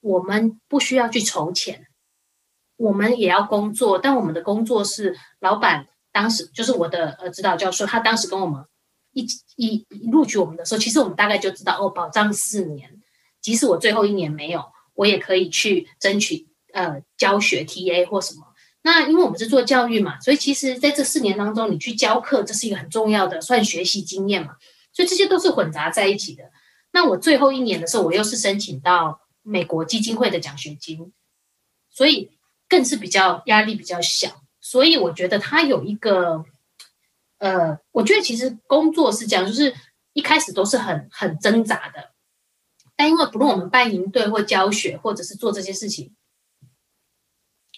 [0.02, 1.88] 我们不需要去筹钱，
[2.78, 8.66] 我们也要工作，但我们的工作是老板当时就是我的呃指导教授，他当时跟我们。
[9.18, 13.02] 一一录取我们的时候，其实我们大概就知道哦，保障四年，
[13.42, 18.44] 即使我最后一年没有，我也可以去争取呃教学 TA 或什么。
[18.84, 24.56] 那因为我们是做教育嘛，所以其实在这四年当中，你去教课，这是一个很重要的算学习经验嘛，
[24.94, 26.44] 所以这些都是混杂在一起的。
[26.92, 31.12] 那我最后一年的时候，我又是申请到美国基金会的奖学金，
[31.90, 32.30] 所以
[32.70, 34.44] 更是比较压力比较小。
[34.62, 36.46] 所以我觉得它有一个。
[37.40, 39.74] 呃，我觉得其实工作是这样，就是
[40.14, 42.12] 一开始都是很很挣扎的，
[42.96, 46.16] 但因为不论我们办营队或教学，或者是做这些事情，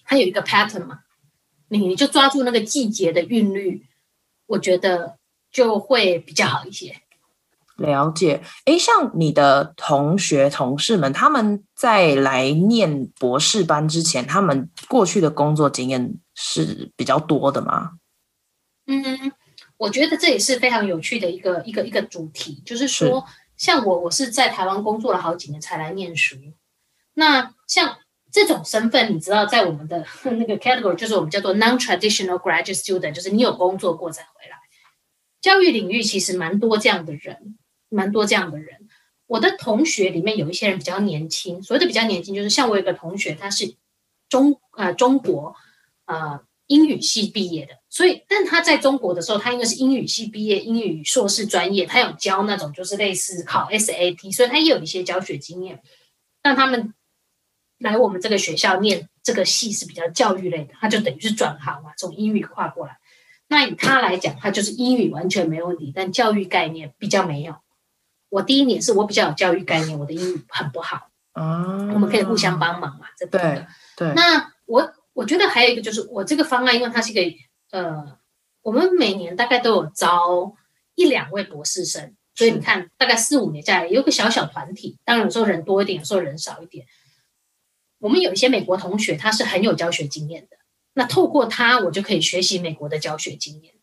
[0.06, 1.02] 它有一个 pattern 嘛，
[1.68, 3.86] 你你就抓住那个季节的韵律，
[4.46, 5.18] 我觉得
[5.52, 6.96] 就会比较好一些。
[7.76, 17.92] 了解，诶，像你的同学同事们，他们在来念博士班之前，他们过去的工作经验是比较多的吗？
[18.88, 19.32] 嗯。
[19.80, 26.36] 我觉得这也是非常有趣的一个一个一个主题，就是说，像我，我是在台湾工作了好几年才来念书。
[27.14, 27.98] 那像
[28.30, 34.58] 这种身份，你知道，在我们的 那个 category，就是我们叫做 non-traditional graduate student，就是你有工作过才回来。
[35.40, 38.90] 教育领域其实蛮多这样的人，蛮多这样的人。
[39.28, 43.76] 我的同学里面有一些人比较年轻，所谓的比较年轻，就是像我有一个同学，他是
[44.28, 45.56] 中呃中国
[46.04, 46.42] 呃。
[46.70, 55.82] 英语系毕业的，所以，但他在中国的时候，他因为是英语系毕业，英语硕士专业，他有教那种就是类似考 SAT，所以他也有一些教学经验。
[56.44, 56.94] 但他们
[57.80, 63.00] 来我们这个学校念这个系是比较教育类的，他就等于是转行嘛，从英语跨过来。
[63.48, 67.56] 那以他来讲，他就是英语完全没问题，但教育概念比较没有。
[68.30, 71.10] 我第一年是我比较有教育概念，我的英语很不好。
[71.34, 73.66] 嗯，我们可以互相帮忙嘛，这对
[73.98, 74.14] 对。
[74.14, 74.94] 那我。
[75.20, 77.38] 我觉得还有一个就是，我这个方案，因为它是一个
[77.72, 78.18] 呃，
[78.62, 80.56] 我们每年大概都有招
[80.96, 84.98] 一两位博士生，所以你看，大概四五年下来，有个小小团体。
[85.04, 86.86] 当然有时候人多一点，有时候人少一点。
[87.98, 90.56] 我们有一些美国同学，他是很有教学经验的，
[90.94, 93.74] 那透过他，我就可以学习美国的教学经验。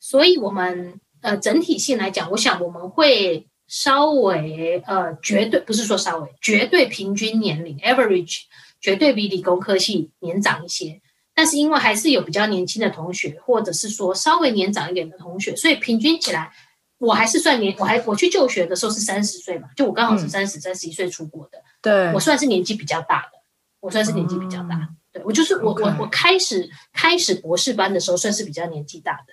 [0.00, 8.44] 所以，我们呃整体性来讲，我想我们会稍微呃绝对不是说稍微，绝对平均年龄 average
[8.84, 11.00] 绝对比理工科系年长一些。
[11.34, 16.52] 但是因为还是有比较年轻的同学，或者是说稍微年长一点的同学，所以平均起来，
[16.98, 23.38] 我还是算年，我还我去就学的时候是三十岁嘛，就我刚好是三十、三十一岁出国的，对，我算是年纪比较大的，
[23.80, 29.32] 我算是年纪比较大，嗯、对我就是我.我我开始开始博士班的时候算是比较年纪大的。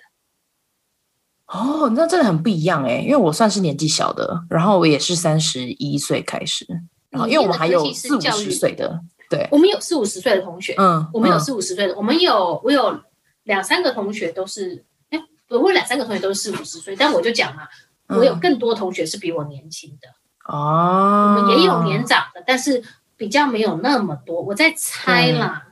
[1.46, 6.66] 哦，那真的很不一样哎，因为我算是年纪小的，然后我也是三十一岁开始，
[7.10, 9.00] 然后因为我们还有四五十岁的。
[9.32, 13.00] 对，我们有四五十岁的同学，嗯，我们有四五十岁的，嗯、我们有我有
[13.44, 15.18] 两三个同学都是，哎，
[15.48, 17.66] 我有两三个同学都是四五十岁，但我就讲嘛，
[18.08, 20.08] 我有更多同学是比我年轻的，
[20.52, 22.82] 哦、嗯，我们也有年长的，但是
[23.16, 24.42] 比较没有那么多。
[24.42, 25.66] 我在猜啦，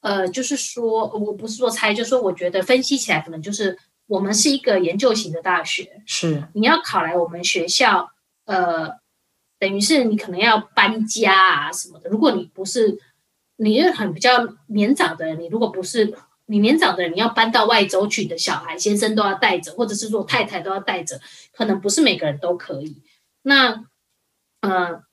[0.00, 6.42] 嗯、呃，就是说我不是说猜，就是说我觉得分析起来可能就是我们是一个研究型的大学，是。
[6.54, 8.08] 你要考来我们学校，
[8.46, 9.01] 呃。
[9.62, 12.10] 等于是你可能要搬家啊什么的。
[12.10, 12.98] 如果你不是，
[13.58, 14.30] 你是很比较
[14.66, 16.12] 年长的人，你如果不是
[16.46, 21.20] 你年长的人，你要搬到外州去，你的小孩先生都要带着，或者是说太太都要带着，
[21.52, 23.00] 可能不是每个人都可以。
[23.42, 23.84] 那，
[24.62, 25.04] 呃，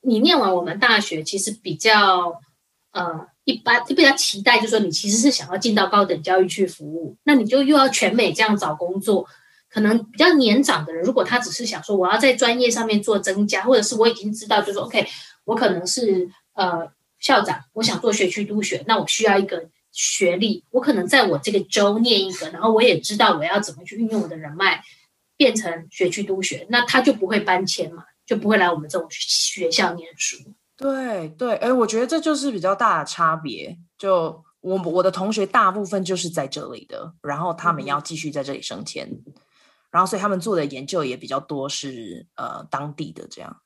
[0.00, 2.40] 你念完我们大学，其实比较
[2.90, 9.28] 呃一般，就比较期待，就是说你其实是想要进到高等教育去服务，那你就又要全美这样找工作。
[9.70, 15.06] 可能比较年长的人，如果他只是想说我要在专业上面做增加，或者是我已经知道，就是说 OK，
[15.44, 24.82] 我可能是呃校长，我想做学区督学，那我需要一个学历，我可能在我这个州念一个，然后我也知道我要怎么去运用我的人脉，
[25.36, 30.36] 变成学区督学，那他就不会搬迁嘛，就不会来我们这种学校念书。
[30.76, 33.76] 对对，哎，我觉得这就是比较大的差别。
[33.98, 39.06] 就我我的同学大部分就是在这里的，然后他们要继续在这里升迁。
[39.06, 39.34] 嗯
[39.90, 43.56] 然后，所以他们做的研究也比较多是呃当地的这样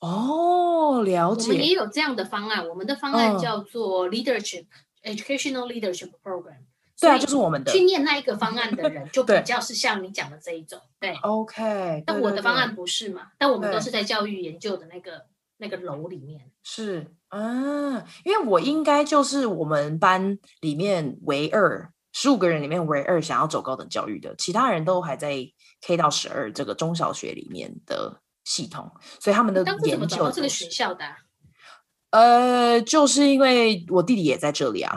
[0.00, 1.50] 哦，了解。
[1.50, 4.66] 我们也有这样的方案，我们的方案叫做 Leadership、
[5.02, 6.58] 嗯、Educational Leadership Program。
[7.00, 7.72] 对啊，就是我们的。
[7.72, 10.80] 去念那一个方案的人， 就比较是像你讲的这一种。
[11.00, 12.04] 对，对，OK。
[12.06, 13.28] 但我的方案不是嘛？
[13.36, 16.50] 但我们都是在教育研究的那个那个楼里面。
[16.62, 25.52] 是啊，因为我应该就是我们班里面唯二十五个人里面唯二想要走高等教育的，其他人都还在。
[25.82, 28.90] K 到十二这个中小学里面的系统，
[29.20, 31.16] 所以他们的研究这个学校的、啊？
[32.10, 34.94] 呃，就是因为我弟弟也在这里啊，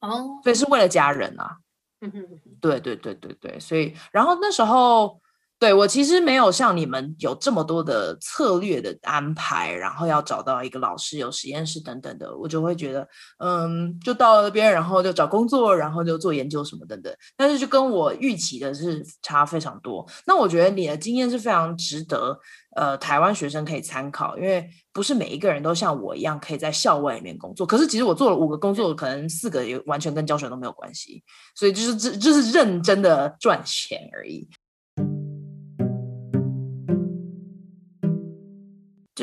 [0.00, 1.58] 哦，所以是为了家人啊。
[2.00, 5.20] 嗯哼哼，对对对对对，所以然后那时候。
[5.58, 17.10] 对，我其实没有像你们有这么多的策略的安排，然后要找到一个老师、有实验室等等的，我就会觉得，嗯，就到了那边，然后就找工作，然后就做研究什么等等。
[17.38, 20.06] 但是就跟我预期的是差非常多。
[20.26, 22.38] 那我觉得你的经验是非常值得，
[22.76, 27.66] 呃，台湾学生可以参考，因为不是每一个人都像我一样可以在校外里面工作。
[27.66, 34.46] 可是其实我做了五个工作，可能四个也完全跟教学都没有关系，所以就是这就是认真的赚钱而已。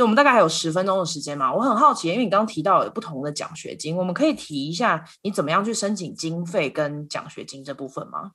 [0.03, 8.33] 就我们大概还有十分钟的时间嘛，我很好奇，因为你刚刚提到有不同的奖学金，我们可以提一下你怎么样去申请经费跟奖学金这部分吗？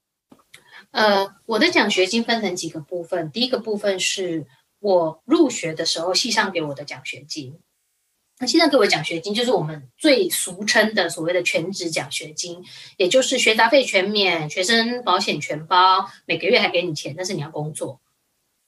[0.92, 4.46] 呃，我的奖学金分成几个部分，第一个部分是
[4.80, 7.58] 我入学的时候系上给我的奖学金，
[8.38, 12.64] 那系上给我奖学金就是我们最俗称的所谓的全职奖学金，
[12.96, 18.00] 也就是学杂费全免，学生保险全包，每个月还给你钱，但是你要工作。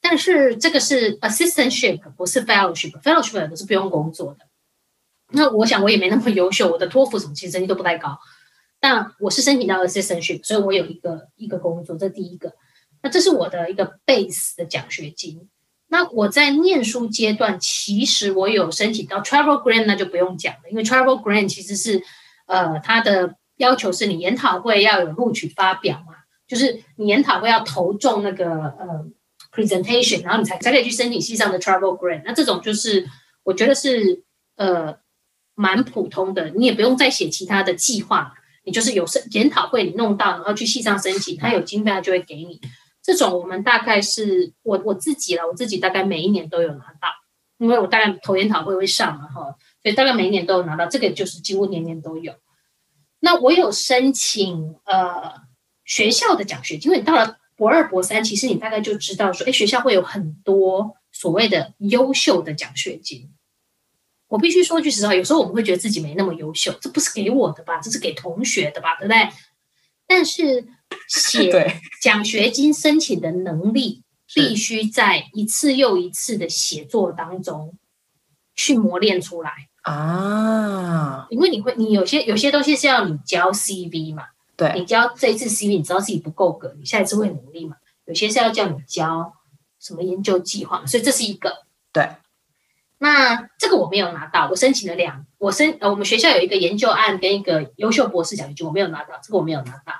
[0.02, 2.98] 但是这个是 assistantship，不是 fellowship。
[3.02, 4.46] fellowship 都是不用工作的。
[5.32, 8.18] 那我想我也没那么优秀，我的托福什么其实成绩都不太高。
[8.80, 12.54] 但我是申请到 assistantship，所以我有一个一个工作，这第一个。
[13.02, 15.48] 那这是我的一个 base 的奖学金。
[15.88, 22.02] 那我在念书阶段，其实我有申请到 travel grant，那就不用讲了，因为 travel grant 其实是
[22.46, 26.14] 呃，它的要求是你研讨会要有录取发表嘛，
[26.48, 29.06] 就是你研讨会要投中那个呃。
[29.52, 32.22] presentation，然后你才才可以去申请系上的 travel grant。
[32.24, 33.08] 那这种就是
[33.42, 34.22] 我觉得是
[34.56, 34.96] 呃
[35.54, 38.32] 蛮普通的，你也不用再写其他的计划，
[38.64, 42.60] 你就是有申研讨会你弄到，然后去系上申请，他有经费他就会给你。
[43.02, 47.08] 这种我们大概是我我自己了，我自己大概每一年都有拿到，
[47.58, 52.34] 因为我大概投研讨会会上嘛哈，所以大概每一年都有拿到，这个就是几乎年年都有。
[53.18, 55.34] 那我有申请呃
[55.84, 57.39] 学校的奖学金，因为你到了。
[57.60, 63.30] 博二、博三，其实你大概就知道说，哎，学校会有很多所谓的优秀的奖学金。
[64.28, 67.78] 我必须说句实话，有时候我们会觉得自己没那么优秀，这不是给我的吧？
[67.78, 68.96] 这是给同学的吧？
[68.98, 69.28] 对不对？
[70.06, 70.66] 但是
[71.06, 74.04] 写 奖学金申请的能力，
[74.34, 77.76] 必须在一次又一次的写作当中
[78.56, 79.52] 去磨练出来
[79.82, 81.26] 啊。
[81.28, 84.24] 因为你会，你有些有些东西是要你交 CV 嘛，
[84.60, 87.76] 对，你交这一次 CV，你知道自己不够格，你下一次会努力嘛。
[88.04, 89.32] 有些是要叫你交
[89.80, 92.06] 什么研究计划，所以这是一个对。
[92.98, 99.94] 那这个我没有拿到，我申请了两，我申呃，我们学校有一个研究案跟一个优秀博士奖学金，我没有拿到，这个我没有拿到。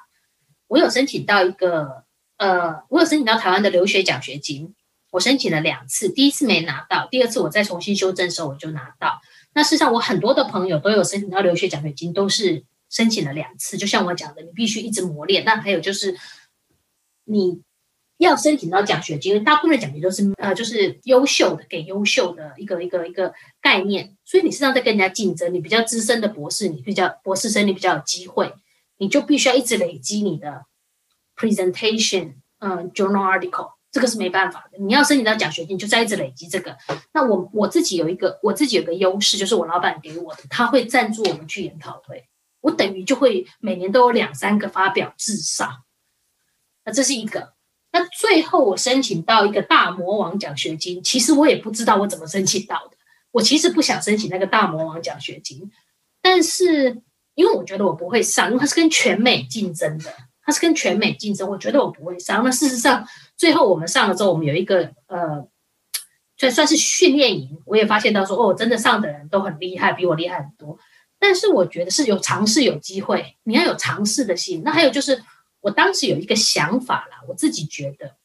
[0.69, 2.05] 我有申请到一个，
[2.37, 4.75] 呃，我有申请到台湾的留学奖学金，
[5.11, 9.23] 我申请了两次，第一次没拿到，第二次我再重新修正的时候我就拿到。
[9.55, 15.45] 那事实上我很多的朋友都有申请到留学奖学金，都是申请了两次，就像我讲的，你必须一直磨练。
[15.47, 16.19] 那还有就是
[17.25, 17.63] 你。
[18.21, 23.33] 要申请到奖学金，大部分的奖学金都是呃，就是优秀的，给优秀的一个一个一个
[23.63, 24.15] 概念。
[24.27, 28.53] 所以你实际上在跟人家竞争，你比较资深的博士，你比较博士生，你比较有机会，
[28.99, 30.67] 你就必须要一直累积你的
[31.35, 34.77] presentation，嗯、呃，journal article，这个是没办法的。
[34.77, 36.77] 你要申请到奖学金，就再一直累积这个。
[37.15, 42.29] 那我我自己有一个，我自己有个优势，就是我老板给我的，他会赞助我们去研讨会，
[42.61, 45.85] 我等于就会每年都有两三个发表至少。
[46.85, 47.55] 那这是一个。
[47.93, 52.97] 那最后我申请到一个大魔王奖学金，其实我也不知道我怎么申请到的。
[53.33, 55.71] 我其实不想申请那个大魔王奖学金，
[56.23, 57.03] 但是
[57.35, 60.13] 因为我觉得我不会上，因为它是跟全美竞争的，
[60.45, 62.45] 它是跟全美竞争，我觉得我不会上。
[62.45, 63.05] 那事实上，
[63.37, 65.45] 最后我们上了之后，我们有一个呃，
[66.37, 70.79] 算算是训练营，我也发现到说，哦，真的上的人都很厉害，比我厉害很多。
[71.21, 74.63] 但是我觉得是有尝试有机会，你要有尝试的心。
[74.65, 75.23] 那还有就是。
[75.63, 78.17] 我当时有一个想法啦，我自己觉得，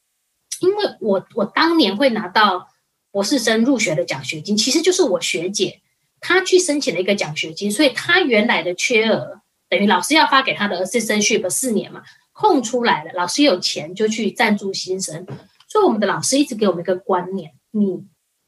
[0.62, 2.70] 因为我我当年会拿到
[3.10, 5.82] 博士生入学的奖学金，其实就是我学姐
[6.18, 15.26] 她去申请了一个奖学金，所以她原来的缺额等于老师要发给她的 assistantship 四年嘛，空出来了，老师有钱就去赞助新生，
[15.68, 18.02] 所以我们的老师一直给我们一个观念：你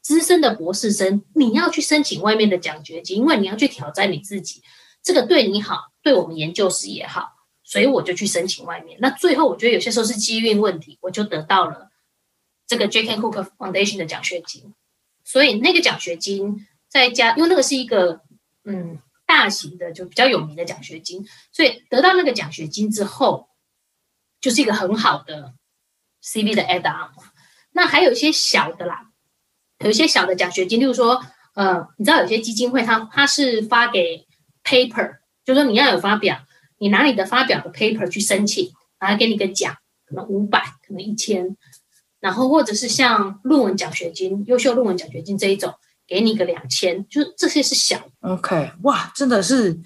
[0.09, 4.63] 资深的博士生，你要去申请外面的奖学金，因为你要去挑战你自己，
[5.03, 7.29] 这个对你好，对我们研究室也好。
[7.63, 11.91] 所以我就去申请外面，那最后我觉得有些时候是机运问题，我就得到了
[12.65, 13.17] 这个 J.K.
[13.17, 14.73] Cook Foundation 的奖学金。
[15.23, 18.21] 所以那个奖学金再加，因为那个是一个
[18.63, 18.97] 嗯
[19.27, 23.47] 大型的就比较有名的奖学金，所以得到那个奖学金之后，
[24.41, 25.53] 就是一个很好的
[26.23, 27.11] CV 的 add on。
[27.73, 29.08] 那还有一些小的啦，
[29.79, 31.21] 有一些小的奖学金，例如说
[31.55, 34.25] 呃，你知道有些基金会它它是发给
[34.63, 36.37] paper，就是说你要有发表。
[36.81, 38.71] 你拿你的发表的 paper 去申请，
[39.01, 39.75] 然后给你个奖，
[40.05, 41.57] 可能五百，可能一千，
[42.21, 45.73] 然后或者是像论文奖学金、优秀论文奖学金这一种，
[46.07, 47.99] 给你个两千，就是这些是小。
[48.21, 49.77] OK，哇，真的是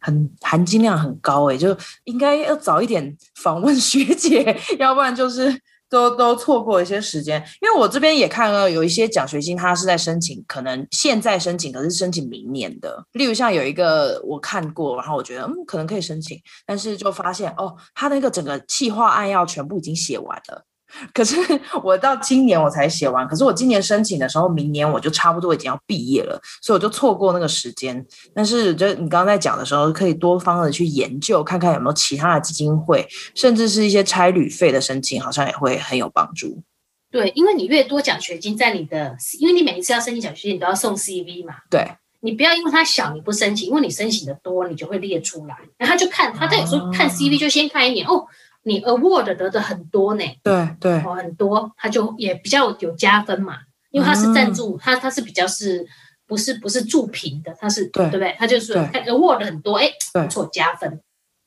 [0.00, 5.60] 很含金量很高诶，就应该要早一点访问学姐， 要不然就是。
[5.90, 13.04] 都都错过一些时间，因为我这边也看了有一些奖学金，他是在申请，可能现在申请，可是申请明年的。
[13.12, 20.64] 例如像有一个我看过，然后我觉得嗯，可能可以申请，但是就发现哦，他那个整个企划案要全部已经写完了。
[21.14, 21.36] 可是
[21.82, 28.04] 我到今年我才写完，可是我今年申请的时候，明年我就差不多已经要毕业了，所以我就错过那个时间。
[28.34, 36.62] 但是就你刚刚在讲的时候，可以多方的去研究，看看有没有其他的基金会，甚至是一些差旅费的申请，好像也会很有帮助。
[37.10, 41.54] 对，因为你越多奖学金在你的，因为你每一次要申请奖学金，你都要送 CV 嘛。
[41.70, 41.84] 对，
[42.20, 48.26] 你不要因为它小你不申请，因为你申请的多，你就会列出来，然后他就看他他有时候看 CV 就先看一眼、啊、哦。
[48.62, 53.56] 你 award 得的很多呢，对对，哦很多，他就也比较有加分嘛，
[53.90, 55.86] 因为他是赞助，他他是比较是
[56.26, 58.04] 不是不是助评的，他是对。
[58.10, 58.36] 对不对？
[58.38, 61.00] 他就是他 award 很多，哎，不错加分，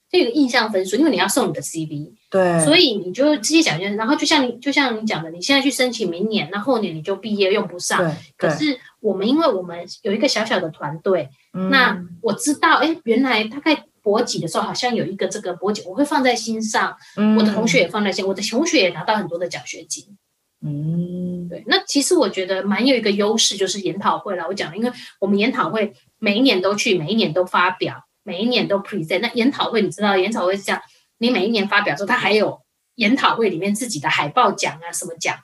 [0.09, 11.30] 这个印象分数，因为你要送你的 CV，对，所以你就直接讲就，然后就像你就像你讲的，你现在去申请明年，那后年你就毕业用不上，可是我们因为我们有一个小小的团队，
[11.70, 13.86] 那我知道，哎，原来大概。
[14.04, 16.95] 博几的时候好像有一个这个博几，我会放在心上。
[17.16, 20.18] 嗯，我的同学也放在心，我的同学也拿到很多的奖学金。
[20.62, 21.64] 嗯，对。
[21.68, 24.45] 那其实我觉得蛮有一个优势，就是研讨会了。
[24.47, 29.20] 我讲了，因为我们研讨会每一年都去，每一年都发表，每一年都 present。
[29.20, 30.82] 那研讨会你知道，研讨会是这样，
[31.18, 32.62] 你每一年发表之后，它还有
[32.95, 35.38] 研讨会里面自己的海报奖啊，什么奖，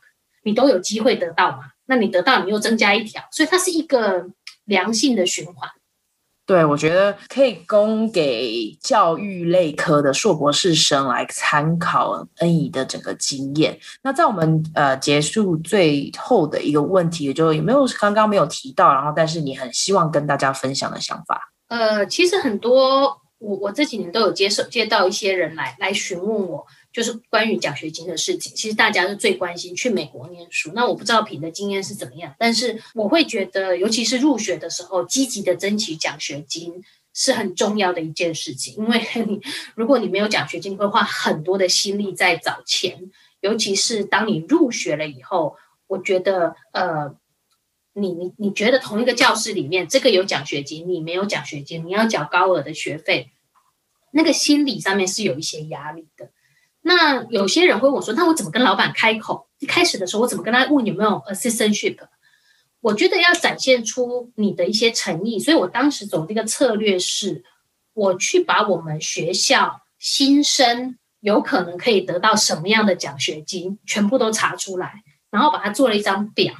[0.44, 1.72] 你都有机会得到嘛。
[1.86, 4.30] 那你得到，你又增加一条，所以它是一个
[4.66, 5.70] 良性的循环。
[6.50, 13.78] 对，我觉得可以供给教育类科的硕博士生来参考恩怡的整个经验。
[14.02, 21.52] 那在我们呃结束最后的一个问题，也就有没有刚刚没有提到，然后但是你很希望跟大家分享的想法？
[21.68, 26.66] 呃，其实很多我我这几年都有接受接到一些人来来询问我。
[26.92, 30.72] 就是关于奖学金的事情，其实大家是最关心去美国念书。
[30.74, 36.84] 那我不知道品的经验是怎么样，但是我会觉得，尤其是入学的时候，积极的争取奖学金
[37.14, 38.76] 是很重要的一件事情。
[38.78, 39.40] 因为你
[39.76, 43.12] 如果你没有奖学金，会花很多的心力在找钱。
[43.42, 45.56] 尤其是当你入学了以后，
[45.88, 47.16] 我觉得，呃，
[47.94, 53.30] 你你你觉得同一个教室里面，这个有奖学金，你没有奖学金，你要缴高额的学费，
[54.12, 56.32] 那个心理上面是有一些压力的。
[56.90, 59.48] 那有些人会问我说：“那我怎么跟老板开口？
[59.60, 62.00] 一开始的时候，我怎么跟他问有没有 assistantship？”
[62.82, 67.44] 我觉得要展现出你的一些诚意，所以我当时走这个策略是，
[67.94, 76.56] 我去把我们学校新生有可能可以得到什么样的奖学金，全部都查出来，然后把它做了一张表，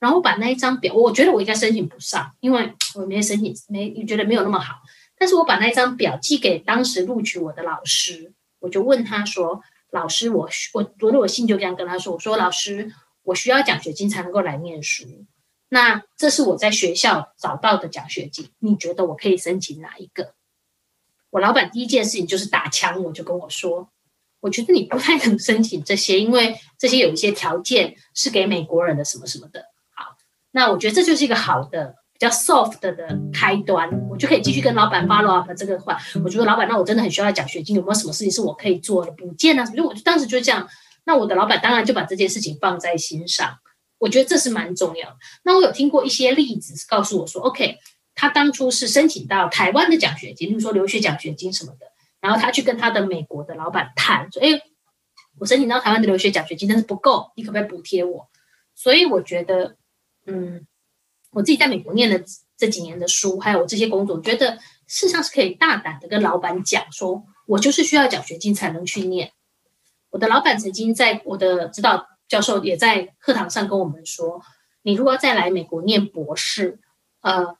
[0.00, 4.74] 然后把那一张表，我觉得我应该申请不上，因为我没申请，没觉得没有那么好，
[5.16, 8.32] 但是我把那一张表寄给当时录取我的老师。
[8.62, 9.60] 我就问他说
[9.90, 12.92] ：“老师，我我读了我信就这样跟他说，我说老师，
[13.24, 15.26] 我需要奖学金才能够来念书。
[15.68, 20.34] 那这是我在学校找到的奖学金，你觉得我可以申请哪一个？”
[21.30, 23.90] 我老板第一件事情就是打枪，我就跟我说
[24.40, 29.64] ：“我觉得你不太能申请这些，因为这些有一些条件是给美国人的，什么什么的。”
[29.96, 30.16] 好，
[30.52, 31.96] 那我觉得这就是一个好的。
[32.22, 32.94] 比较 soft 的
[33.32, 35.98] 开端，我就可以继续跟老板 follow up 这个话。
[36.22, 39.66] 我觉得老板，那我真的很需要奖学金，有没有什么事情是我可以做的补件啊？
[39.66, 40.68] 所以我就当时就这样。
[41.04, 43.58] 那我的老板当然就把这件事情放在心上，
[43.98, 45.16] 我觉得这是蛮重要的。
[45.42, 47.78] 那我有听过一些例子，告诉我说，OK，
[48.14, 51.86] 他当初是申请到台湾的奖学金，比如说留学奖学金什么的，
[52.20, 54.62] 然后他去跟他的美国的老板谈，说，哎，
[55.40, 58.28] 我申请到台湾的留学奖学金，但是不够，你可不可以补贴我？
[58.76, 59.74] 所以我觉得，
[60.26, 60.64] 嗯。
[61.32, 62.24] 我自己在美国念了
[62.56, 64.56] 这几年的书，还有我这些工作，我觉得
[64.86, 69.32] 事实上是可以大胆的跟老板讲，说我就是需要奖学金才能去念。
[70.10, 74.42] 我的老板曾经在我的指导教授也在课堂上跟我们说，
[74.82, 76.78] 你如果再来美国念博士，
[77.22, 77.56] 呃，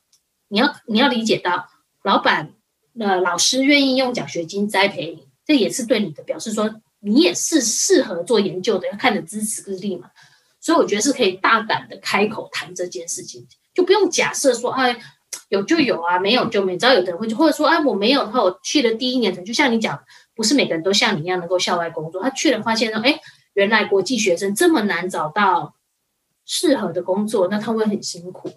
[0.49, 1.67] 你要你要理解到，
[2.03, 2.53] 老板
[2.99, 10.11] 呃老师愿意用奖学金栽培你，这也是对你的表示说，你也是适合做研究的，要看你的资质资历嘛。
[10.61, 13.45] 所以我觉得是可以大胆的开口谈这件事情。
[13.73, 14.95] 就不用假设说，哎，
[15.49, 16.77] 有就有啊，没有就没。
[16.77, 19.99] 只要有的人会去，或者说，哎，我没有的话，我去了第一年，就像你讲，
[20.35, 22.21] 不是每个人都像你一样能够校外工作。
[22.21, 23.19] 他去了，发现说，哎，
[23.53, 25.73] 原来国际学生这么难找到
[26.45, 28.51] 适合的工作，那他会很辛苦。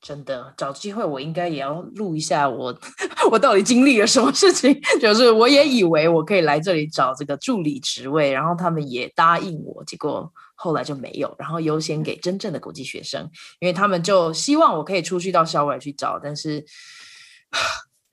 [0.00, 2.76] 真的，找机会我应该也要录一下我，
[3.30, 4.80] 我到底经历了什么事情。
[5.00, 10.32] 就是我也以为我可以来这里找这个助理职位，然后他们也答应我，结果。
[10.60, 13.30] 后来就没有，然后优先给真正的国际学生，
[13.60, 16.64] 因为他们就希望我可以出去到校外去找，但是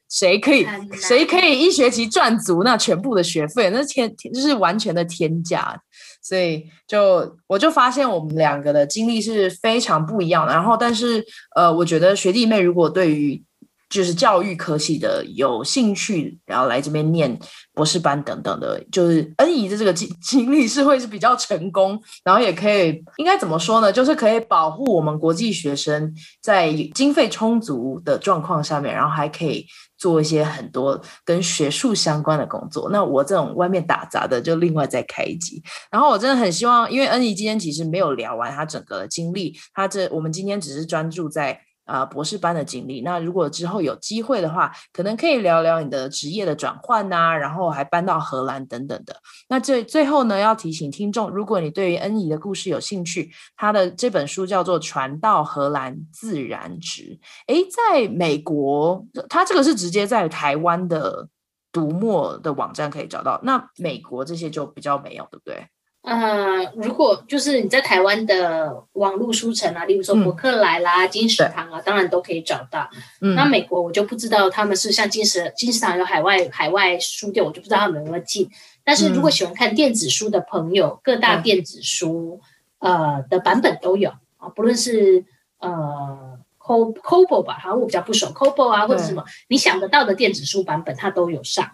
[0.08, 3.72] 谁可以谁可以一学期赚足那全部的学费？
[3.72, 5.82] 那天就是完全的天价，
[6.22, 10.54] 所以就我就发现我们两个的经历是非常不一样的。
[10.54, 11.26] 然后，但是
[11.56, 13.44] 呃，我觉得学弟妹如果对于
[13.88, 17.38] 就是教育科系的有兴趣，然后来这边念
[17.74, 23.94] 博士班等等的，就是恩怡的这个经 经历是会是比较成功，然后也可以应该怎么说呢？
[23.94, 29.66] 就是可以保护我们国际学生在经费充足的状况下面，然后还可以
[29.98, 32.90] 做一些很多跟学术相关的工作。
[32.90, 35.62] 那我这种外面打杂的，就另外再开一集。
[35.92, 41.62] 然后我真的很希望，因为恩怡今天其实没有聊完他整个的经历，他这我们今天只是专注在。
[41.86, 43.02] 啊、博士班的经历。
[43.02, 49.16] 那如果之后有机会的话，可能可以聊聊你的职业的转换呐、啊，然后还搬到荷兰等等的。
[49.48, 57.04] 那最最后呢，要提醒听众，如果你对于恩怡的故事有兴趣，他的这本书叫做《传到荷兰自然直》。
[57.48, 61.28] 诶，在美国，他这个是直接在台湾的
[61.72, 63.40] 读墨的网站可以找到。
[63.44, 65.68] 那美国这些就比较没有，对不对？
[66.06, 72.88] 呃，如果就是你在台湾的网络书城啊，例如说博客来啦、嗯、金石堂啊，当然都可以找到。
[73.22, 78.48] 嗯，那美国我就不知道他们是像金石金石堂有海外海外书店，我就不知道他们有没有进。
[78.84, 82.40] 但是如果喜欢看电子书的朋友，嗯、各大电子书、
[82.80, 85.26] 嗯、呃的版本都有啊，不论是
[85.58, 86.86] 呃 c o
[87.26, 91.72] b o 吧，好像我比较不熟 Cobo 啊，或者什么你想得到的电子书版本，它都有上。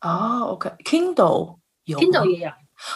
[0.00, 2.50] 哦，OK，Kindle 有，Kindle 也有。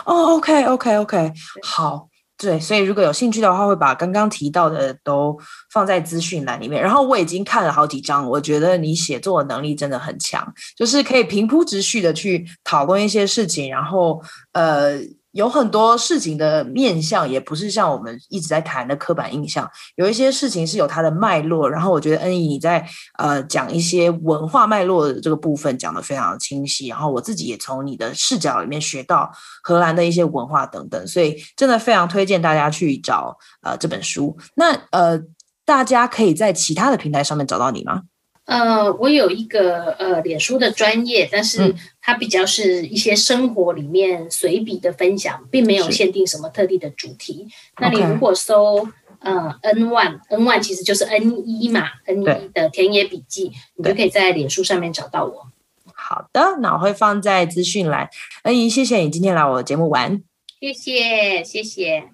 [0.04, 1.32] 哦，OK，OK，OK，
[1.62, 5.38] 好，对，所以如果有兴趣的话，会把刚刚提到的都
[5.72, 6.82] 放在资讯栏里面。
[6.82, 14.22] 然后我已经看了好几章，我觉得你写作的能力真的很强，就是可以平铺直叙的去讨论一些事情，然后
[14.52, 14.98] 呃。
[15.34, 19.68] 有很多事情的面向，也不是像我们一直在谈的刻板印象。
[19.96, 22.86] 有一些事情是有它的脉络，然后我觉得恩怡你在
[23.18, 29.28] 呃讲一些文化脉络的这个部分讲得非常的清晰，然后我自己也从你的视角里面学到
[29.62, 34.36] 荷兰的一些文化等等，所以真的非常推荐大家去找呃这本书。
[34.54, 35.20] 那呃
[35.64, 38.02] 大家可以在其他的平台上面找到你吗？
[38.46, 47.48] 呃，我有一个呃脸书的专业，但是它比较是一些生活里面随笔的分享，嗯、并没有限定什么特定的主题。
[47.80, 48.86] 那你如果搜
[49.20, 55.46] 呃 N One N One 其实就是 N 一嘛，N 一的田野笔记，你就可以在脸书上面找到我。
[55.94, 58.10] 好的，那我会放在资讯栏。
[58.42, 60.22] 恩怡，谢谢你今天来我的节目玩。
[60.60, 62.13] 谢谢，谢谢。